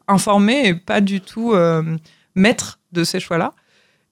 [0.07, 1.53] informé et pas du tout
[2.35, 3.51] maître de ces choix-là.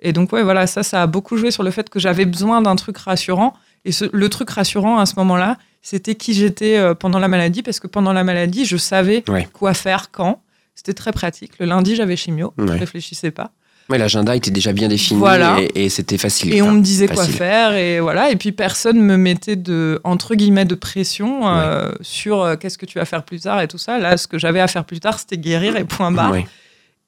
[0.02, 2.62] Et donc, ouais, voilà, ça, ça a beaucoup joué sur le fait que j'avais besoin
[2.62, 3.54] d'un truc rassurant.
[3.86, 7.64] Et ce- le truc rassurant à ce moment-là, c'était qui j'étais euh, pendant la maladie,
[7.64, 9.48] parce que pendant la maladie, je savais Ouais.
[9.54, 10.42] quoi faire quand.
[10.76, 11.54] C'était très pratique.
[11.60, 12.78] Le lundi, j'avais chimio, je Ouais.
[12.78, 13.52] réfléchissais pas.
[13.90, 15.58] Ouais, l'agenda était déjà bien défini Voilà.
[15.60, 16.54] et, et c'était facile.
[16.54, 18.30] Et on me disait quoi faire, et voilà.
[18.30, 22.86] Et puis personne me mettait de, entre guillemets, de pression euh, sur euh, qu'est-ce que
[22.86, 23.98] tu vas faire plus tard et tout ça.
[23.98, 26.32] Là, ce que j'avais à faire plus tard, c'était guérir et point barre.
[26.34, 26.46] Ouais.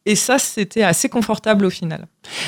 [0.08, 2.08] Et ça, c'était assez confortable au final.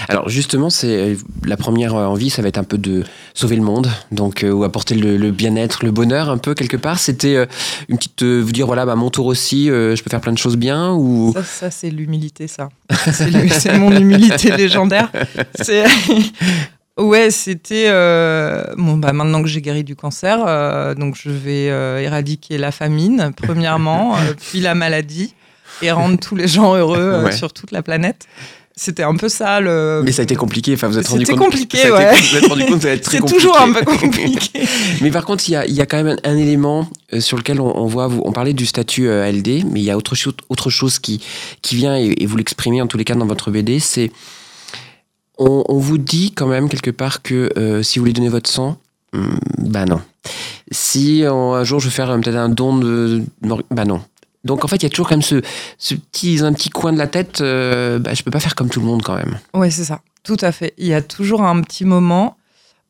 [0.09, 3.03] Alors justement, c'est la première euh, envie, ça va être un peu de
[3.35, 6.77] sauver le monde, donc euh, ou apporter le, le bien-être, le bonheur un peu quelque
[6.77, 6.97] part.
[6.97, 7.45] C'était euh,
[7.89, 10.31] une petite euh, vous dire voilà, bah, mon tour aussi, euh, je peux faire plein
[10.31, 12.69] de choses bien ou Ça, ça, c'est l'humilité, ça.
[13.11, 15.11] C'est mon humilité légendaire.
[16.97, 18.97] Ouais, c'était euh, bon.
[18.97, 23.31] Bah maintenant que j'ai guéri du cancer, euh, donc je vais euh, éradiquer la famine
[23.35, 25.33] premièrement, euh, puis la maladie
[25.81, 27.31] et rendre tous les gens heureux euh, Ouais.
[27.31, 28.25] sur toute la planète.
[28.75, 30.01] C'était un peu ça le.
[30.03, 30.73] mais ça a été compliqué.
[30.73, 31.51] Enfin, vous êtes rendu C'était compte.
[31.51, 32.21] compliqué, ça a été- ouais.
[32.31, 33.39] Vous êtes rendu compte ça va être très C'est compliqué.
[33.39, 34.63] toujours un peu compliqué.
[35.01, 37.19] Mais par contre, il y a, il y a quand même un, un élément euh,
[37.19, 39.91] sur lequel on, on voit, vous, on parlait du statut euh, ALD, mais il y
[39.91, 41.21] a autre chose, autre chose qui,
[41.61, 44.11] qui vient, et, et vous l'exprimez en tous les cas dans votre BD, c'est
[45.37, 48.49] on, on vous dit quand même quelque part que euh, si vous voulez donner votre
[48.49, 48.77] sang,
[49.13, 50.01] hum, bah non.
[50.71, 53.21] Si un jour je veux faire peut-être un don de...
[53.69, 54.01] Bah non.
[54.43, 55.41] Donc en fait, il y a toujours quand même ce,
[55.77, 58.69] ce petit, un petit coin de la tête, euh, bah, je peux pas faire comme
[58.69, 59.39] tout le monde quand même.
[59.53, 60.01] Ouais, c'est ça.
[60.23, 60.73] Tout à fait.
[60.77, 62.37] Il y a toujours un petit moment,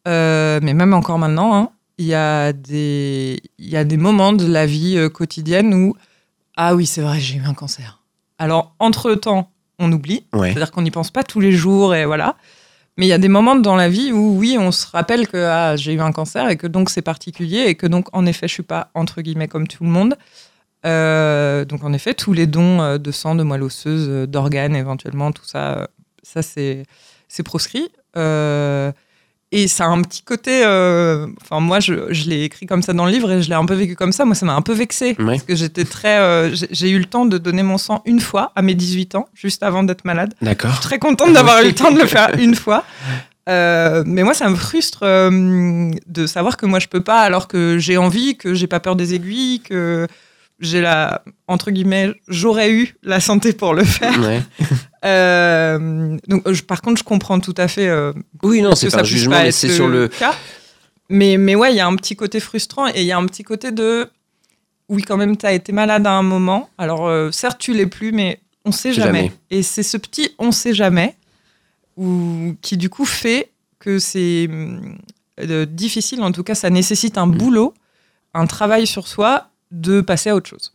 [0.07, 4.33] euh, mais même encore maintenant, hein, il y a des, il y a des moments
[4.33, 5.95] de la vie euh, quotidienne où
[6.55, 8.01] ah oui, c'est vrai, j'ai eu un cancer.
[8.37, 10.49] Alors entre temps, on oublie, Ouais.
[10.49, 12.35] c'est-à-dire qu'on n'y pense pas tous les jours et voilà.
[12.97, 15.37] Mais il y a des moments dans la vie où oui, on se rappelle que
[15.37, 18.47] ah, j'ai eu un cancer et que donc c'est particulier et que donc en effet,
[18.47, 20.15] je suis pas entre guillemets comme tout le monde.
[20.85, 24.75] Euh, donc en effet, tous les dons euh, de sang, de moelle osseuse, euh, d'organes
[24.75, 25.87] éventuellement, tout ça,
[26.23, 26.83] ça c'est
[27.27, 27.89] c'est proscrit.
[28.17, 28.91] Euh,
[29.51, 30.63] et ça a un petit côté.
[30.65, 33.55] euh, Enfin, moi, je, je l'ai écrit comme ça dans le livre et je l'ai
[33.55, 34.25] un peu vécu comme ça.
[34.25, 36.19] Moi, ça m'a un peu vexé parce que j'étais très.
[36.19, 39.27] euh, j'ai- eu le temps de donner mon sang une fois à mes 18 ans,
[39.35, 40.33] juste avant d'être malade.
[40.41, 40.79] D'accord.
[40.79, 42.83] Très contente d'avoir eu le temps de le faire une fois.
[43.47, 47.77] Euh, mais moi, ça me frustre de savoir que moi, je peux pas alors que
[47.77, 50.07] j'ai envie, que j'ai pas peur des aiguilles, que
[50.63, 51.23] j'ai la.
[51.47, 54.19] Entre guillemets, j'aurais eu la santé pour le faire.
[54.19, 54.41] Ouais.
[55.05, 59.01] Euh, donc, je- par contre, je comprends tout à fait euh, Oui, non, c'est pas
[59.01, 60.07] un jugement, mais c'est sur le.
[60.07, 60.33] cas.
[61.09, 63.25] Mais, mais ouais, il y a un petit côté frustrant et il y a un
[63.25, 64.07] petit côté de.
[64.87, 66.69] Oui, quand même, tu as été malade à un moment.
[66.77, 69.23] Alors, euh, certes, tu l'es plus, mais on sait jamais.
[69.23, 69.31] Jamais.
[69.51, 71.15] Et c'est ce petit on sait jamais
[71.97, 74.49] ou, qui, du coup, fait que c'est
[75.67, 76.21] difficile.
[76.23, 77.37] En tout cas, ça nécessite un Mm.
[77.37, 77.73] boulot,
[78.33, 80.71] un travail sur soi de passer à autre chose.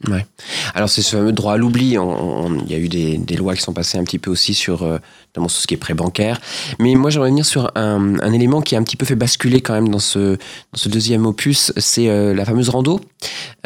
[0.74, 1.90] Alors c'est ce fameux droit à l'oubli.
[1.90, 4.82] Il y a eu des, des lois qui sont passées un petit peu aussi sur
[4.82, 6.40] euh, notamment sur ce qui est prêt bancaire.
[6.80, 9.60] Mais moi j'aimerais venir sur un, un élément qui a un petit peu fait basculer
[9.60, 13.00] quand même dans ce, dans ce deuxième opus, c'est euh, la fameuse rando.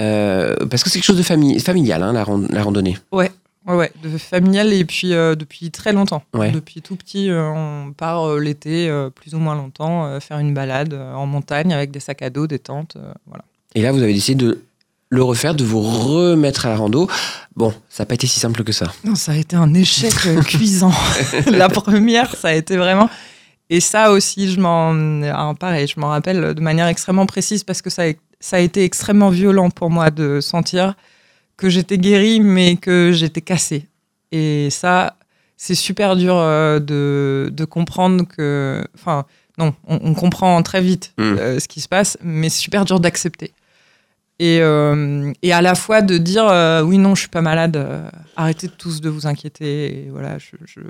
[0.00, 2.98] Euh, parce que c'est quelque chose de fami- familial, hein, la, ran- la randonnée.
[3.10, 3.30] Ouais,
[3.66, 6.22] ouais, de familial et puis depuis très longtemps.
[6.34, 6.50] Ouais.
[6.50, 11.72] Depuis tout petit, on part l'été, plus ou moins longtemps, faire une balade en montagne
[11.72, 13.44] avec des sacs à dos, des tentes, voilà.
[13.74, 14.60] Et là vous avez décidé de
[15.12, 17.06] le refaire, de vous remettre à la rando.
[17.54, 18.90] Bon, ça n'a pas été si simple que ça.
[19.04, 20.92] Non, ça a été un échec euh, cuisant.
[21.50, 23.10] la première, ça a été vraiment.
[23.68, 24.94] Et ça aussi, je m'en,
[25.24, 28.60] ah, pareil, je m'en rappelle de manière extrêmement précise parce que ça a, ça a
[28.60, 30.94] été extrêmement violent pour moi de sentir
[31.58, 33.88] que j'étais guérie, mais que j'étais cassée.
[34.32, 35.16] Et ça,
[35.58, 39.26] c'est super dur euh, de, de comprendre que, enfin,
[39.58, 41.22] non, on, on comprend très vite Mm.
[41.22, 43.52] euh, ce qui se passe, mais c'est super dur d'accepter.
[44.38, 47.76] Et, euh, et à la fois de dire euh, oui non je suis pas malade
[47.76, 50.80] euh, arrêtez tous de vous inquiéter et voilà je, je-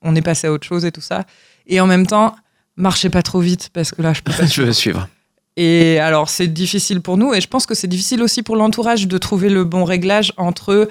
[0.00, 1.24] on est passé à autre chose et tout ça
[1.66, 2.34] et en même temps
[2.76, 5.08] marchez pas trop vite parce que là je peux pas Je veux suivre.
[5.56, 9.06] et alors c'est difficile pour nous et je pense que c'est difficile aussi pour l'entourage
[9.08, 10.88] de trouver le bon réglage entre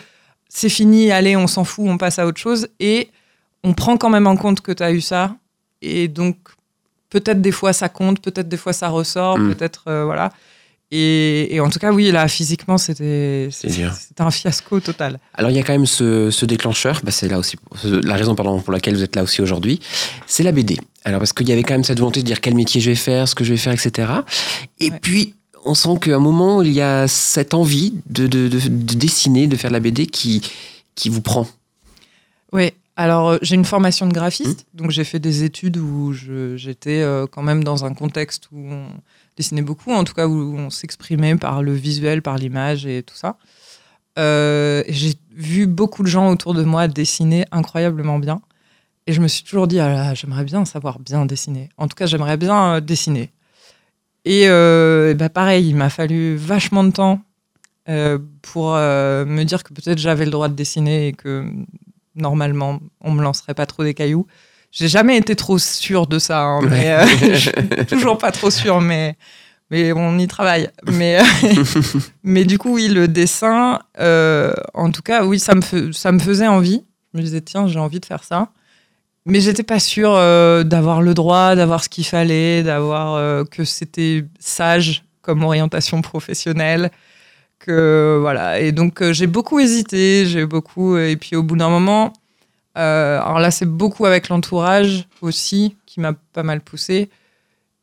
[0.49, 3.09] c'est fini allez on s'en fout on passe à autre chose et
[3.63, 5.35] on prend quand même en compte que tu as eu ça
[5.81, 6.37] et donc
[7.09, 9.53] peut-être des fois ça compte peut-être des fois ça ressort Mm.
[9.55, 10.31] peut-être euh, voilà
[10.91, 13.49] et, et en tout cas oui là physiquement c'était
[14.19, 17.39] un fiasco total Alors il y a quand même ce, ce déclencheur, bah, c'est là
[17.39, 19.79] aussi la raison pardon, pour laquelle vous êtes là aussi aujourd'hui,
[20.27, 20.77] c'est la BD.
[21.05, 22.95] Alors parce qu'il y avait quand même cette volonté de dire quel métier je vais
[22.95, 24.11] faire, ce que je vais faire, etc.
[24.79, 24.99] Et Ouais.
[25.01, 25.33] puis
[25.65, 29.47] on sent qu'à un moment il y a cette envie de, de, de- de dessiner,
[29.47, 30.41] de faire de la BD qui,
[30.95, 31.47] qui vous prend.
[32.51, 37.01] Oui, alors euh, j'ai une formation de graphiste, donc j'ai fait des études où j'étais
[37.01, 38.85] euh, quand même dans un contexte où on
[39.37, 43.15] dessinait beaucoup, en tout cas où on s'exprimait par le visuel, par l'image et tout
[43.15, 43.37] ça.
[44.19, 48.41] Euh, j'ai vu beaucoup de gens autour de moi dessiner incroyablement bien.
[49.07, 51.69] Et je me suis toujours dit, ah j'aimerais bien savoir bien dessiner.
[51.77, 53.31] En tout cas, j'aimerais bien euh, dessiner.
[54.25, 57.21] Et, euh, et bah, pareil, il m'a fallu vachement de temps
[58.41, 61.45] pour me dire que peut-être j'avais le droit de dessiner et que
[62.15, 64.25] normalement, on me lancerait pas trop des cailloux.
[64.75, 68.49] J'ai jamais été trop sûre de ça, hein, mais euh, je suis toujours pas trop
[68.49, 69.15] sûre, mais,
[69.69, 70.67] mais on y travaille.
[70.91, 71.19] Mais,
[72.23, 76.11] mais du coup, oui, le dessin, euh, en tout cas, oui, ça me, fe- ça
[76.11, 76.83] me faisait envie.
[77.13, 78.49] Je me disais, tiens, j'ai envie de faire ça.
[79.27, 83.63] Mais j'étais pas sûre euh, d'avoir le droit, d'avoir ce qu'il fallait, d'avoir euh, que
[83.65, 86.89] c'était sage comme orientation professionnelle.
[87.59, 88.59] Que voilà.
[88.59, 90.97] Et donc euh, j'ai beaucoup hésité, j'ai beaucoup.
[90.97, 92.11] Et puis au bout d'un moment,
[92.77, 97.09] euh, alors là c'est beaucoup avec l'entourage aussi qui m'a pas mal poussé.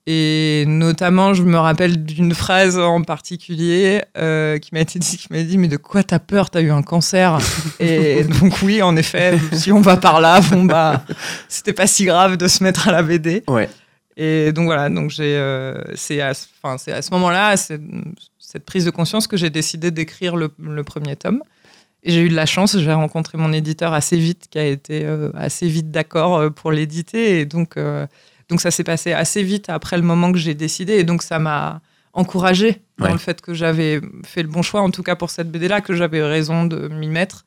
[0.06, 5.28] Et notamment, je me rappelle d'une phrase en particulier euh, qui m'a été dit, qui
[5.30, 6.50] m'a dit, mais de quoi t'as peur?
[6.50, 7.38] T'as eu un cancer
[7.80, 11.04] Et donc oui, en effet, si on va par là, bon bah,
[11.48, 13.44] c'était pas si grave de se mettre à la BD.
[13.46, 13.68] Ouais.
[14.16, 17.80] Et donc voilà, donc j'ai, euh, c'est à, ce- enfin, c'est à ce moment-là, c'est-
[18.38, 21.42] cette prise de conscience que j'ai décidé d'écrire le, le premier tome.
[22.02, 25.04] Et j'ai eu de la chance, j'ai rencontré mon éditeur assez vite, qui a été
[25.04, 27.40] euh, assez vite d'accord euh, pour l'éditer.
[27.40, 28.06] Et donc, euh,
[28.48, 30.94] donc ça s'est passé assez vite après le moment que j'ai décidé.
[30.94, 31.80] Et donc ça m'a
[32.12, 33.12] encouragé dans Ouais.
[33.12, 35.94] le fait que j'avais fait le bon choix, en tout cas pour cette BD-là, que
[35.94, 37.44] j'avais raison de m'y mettre.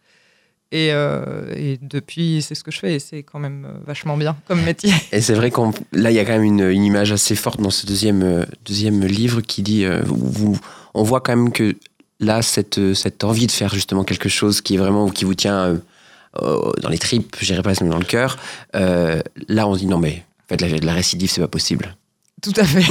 [0.71, 2.95] Et, euh, et depuis, c'est ce que je fais.
[2.95, 4.91] Et c'est quand même vachement bien comme métier.
[5.11, 7.59] Et c'est vrai qu'on là il y a quand même une, une image assez forte
[7.61, 10.57] dans ce deuxième euh, deuxième livre qui dit euh, vous-
[10.95, 11.75] on voit quand même que
[12.23, 15.35] là cette euh, cette envie de faire justement quelque chose qui est vraiment qui vous
[15.35, 15.77] tient euh,
[16.41, 18.37] euh, dans les tripes, j'irais pas même dans le cœur.
[18.75, 21.95] euh, là on se dit non mais en fait la, la récidive c'est pas possible.
[22.41, 22.83] Tout à fait.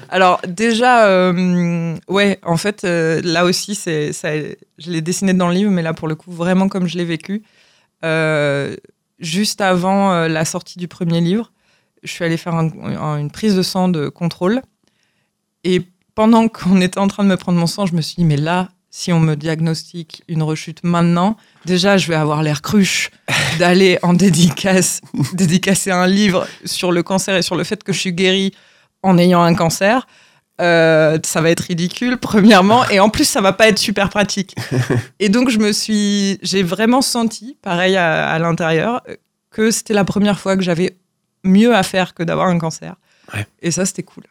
[0.08, 5.54] Alors déjà, euh, ouais, en fait, là aussi, c'est, ça, je l'ai dessiné dans le
[5.54, 7.44] livre, mais là pour le coup, vraiment comme je l'ai vécu.
[9.20, 11.52] Juste avant la sortie du premier livre,
[12.02, 14.62] je suis allée faire un- un- une prise de sang de contrôle.
[15.62, 15.82] Et
[16.14, 18.36] pendant qu'on était en train de me prendre mon sang, je me suis dit, mais
[18.36, 23.10] là, si on me diagnostique une rechute maintenant, déjà, je vais avoir l'air cruche
[23.58, 25.00] d'aller en dédicace,
[25.32, 28.52] dédicacer un livre sur le cancer et sur le fait que je suis guérie
[29.02, 30.06] en ayant un cancer.
[30.60, 34.54] Euh, ça va être ridicule, premièrement, et en plus, ça va pas être super pratique.
[35.18, 39.00] Et donc, je me suis, j'ai vraiment senti, pareil à, à l'intérieur,
[39.50, 40.98] que c'était la première fois que j'avais
[41.44, 42.96] mieux à faire que d'avoir un cancer.
[43.34, 43.46] Ouais.
[43.62, 44.24] Et ça, c'était cool.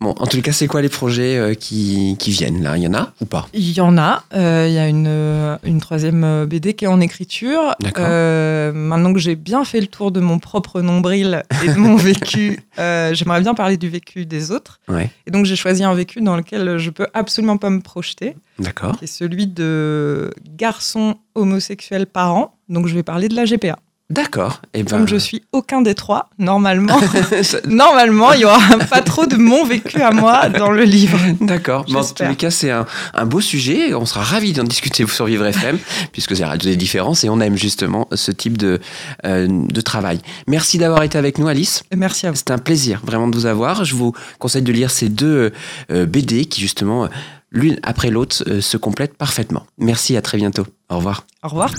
[0.00, 2.76] Bon en tout cas c'est quoi les projets euh, qui, qui viennent là?
[2.76, 3.48] Il y en a ou pas?
[3.54, 4.22] Il y en a.
[4.34, 7.74] euh, Il y a une, euh, une troisième BD qui est en écriture.
[7.80, 8.04] D'accord.
[8.06, 11.96] Euh, maintenant que j'ai bien fait le tour de mon propre nombril et de mon
[12.10, 14.78] vécu, j'aimerais bien parler du vécu des autres.
[14.86, 18.36] Ouais Et donc j'ai choisi un vécu dans lequel je peux absolument pas me projeter,
[18.60, 22.54] d'accord qui est celui de garçon homosexuel parent.
[22.68, 23.78] Donc je vais parler de la GPA.
[24.14, 26.98] D'accord et ben Comme je suis aucun des trois, normalement,
[27.68, 31.18] normalement, il y aura pas trop de mon vécu à moi dans le livre.
[31.40, 31.84] D'accord.
[31.88, 33.94] Mais en tous les cas, c'est un, un beau sujet.
[33.94, 35.78] On sera ravis d'en discuter sur Vivre FM,
[36.12, 38.80] puisque c'est des différences et on aime justement ce type de,
[39.24, 40.20] euh, de travail.
[40.46, 41.82] Merci d'avoir été avec nous, Alice.
[41.94, 42.36] Merci à vous.
[42.36, 43.84] C'est un plaisir vraiment de vous avoir.
[43.84, 45.52] Je vous conseille de lire ces deux
[45.90, 47.08] euh, BD qui, justement,
[47.54, 49.64] l'une après l'autre, euh, se complètent parfaitement.
[49.78, 50.66] Merci, à très bientôt.
[50.90, 51.26] Au revoir.
[51.42, 51.72] Au revoir.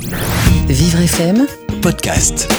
[0.68, 1.46] Vivre FM
[1.82, 2.50] Podcast.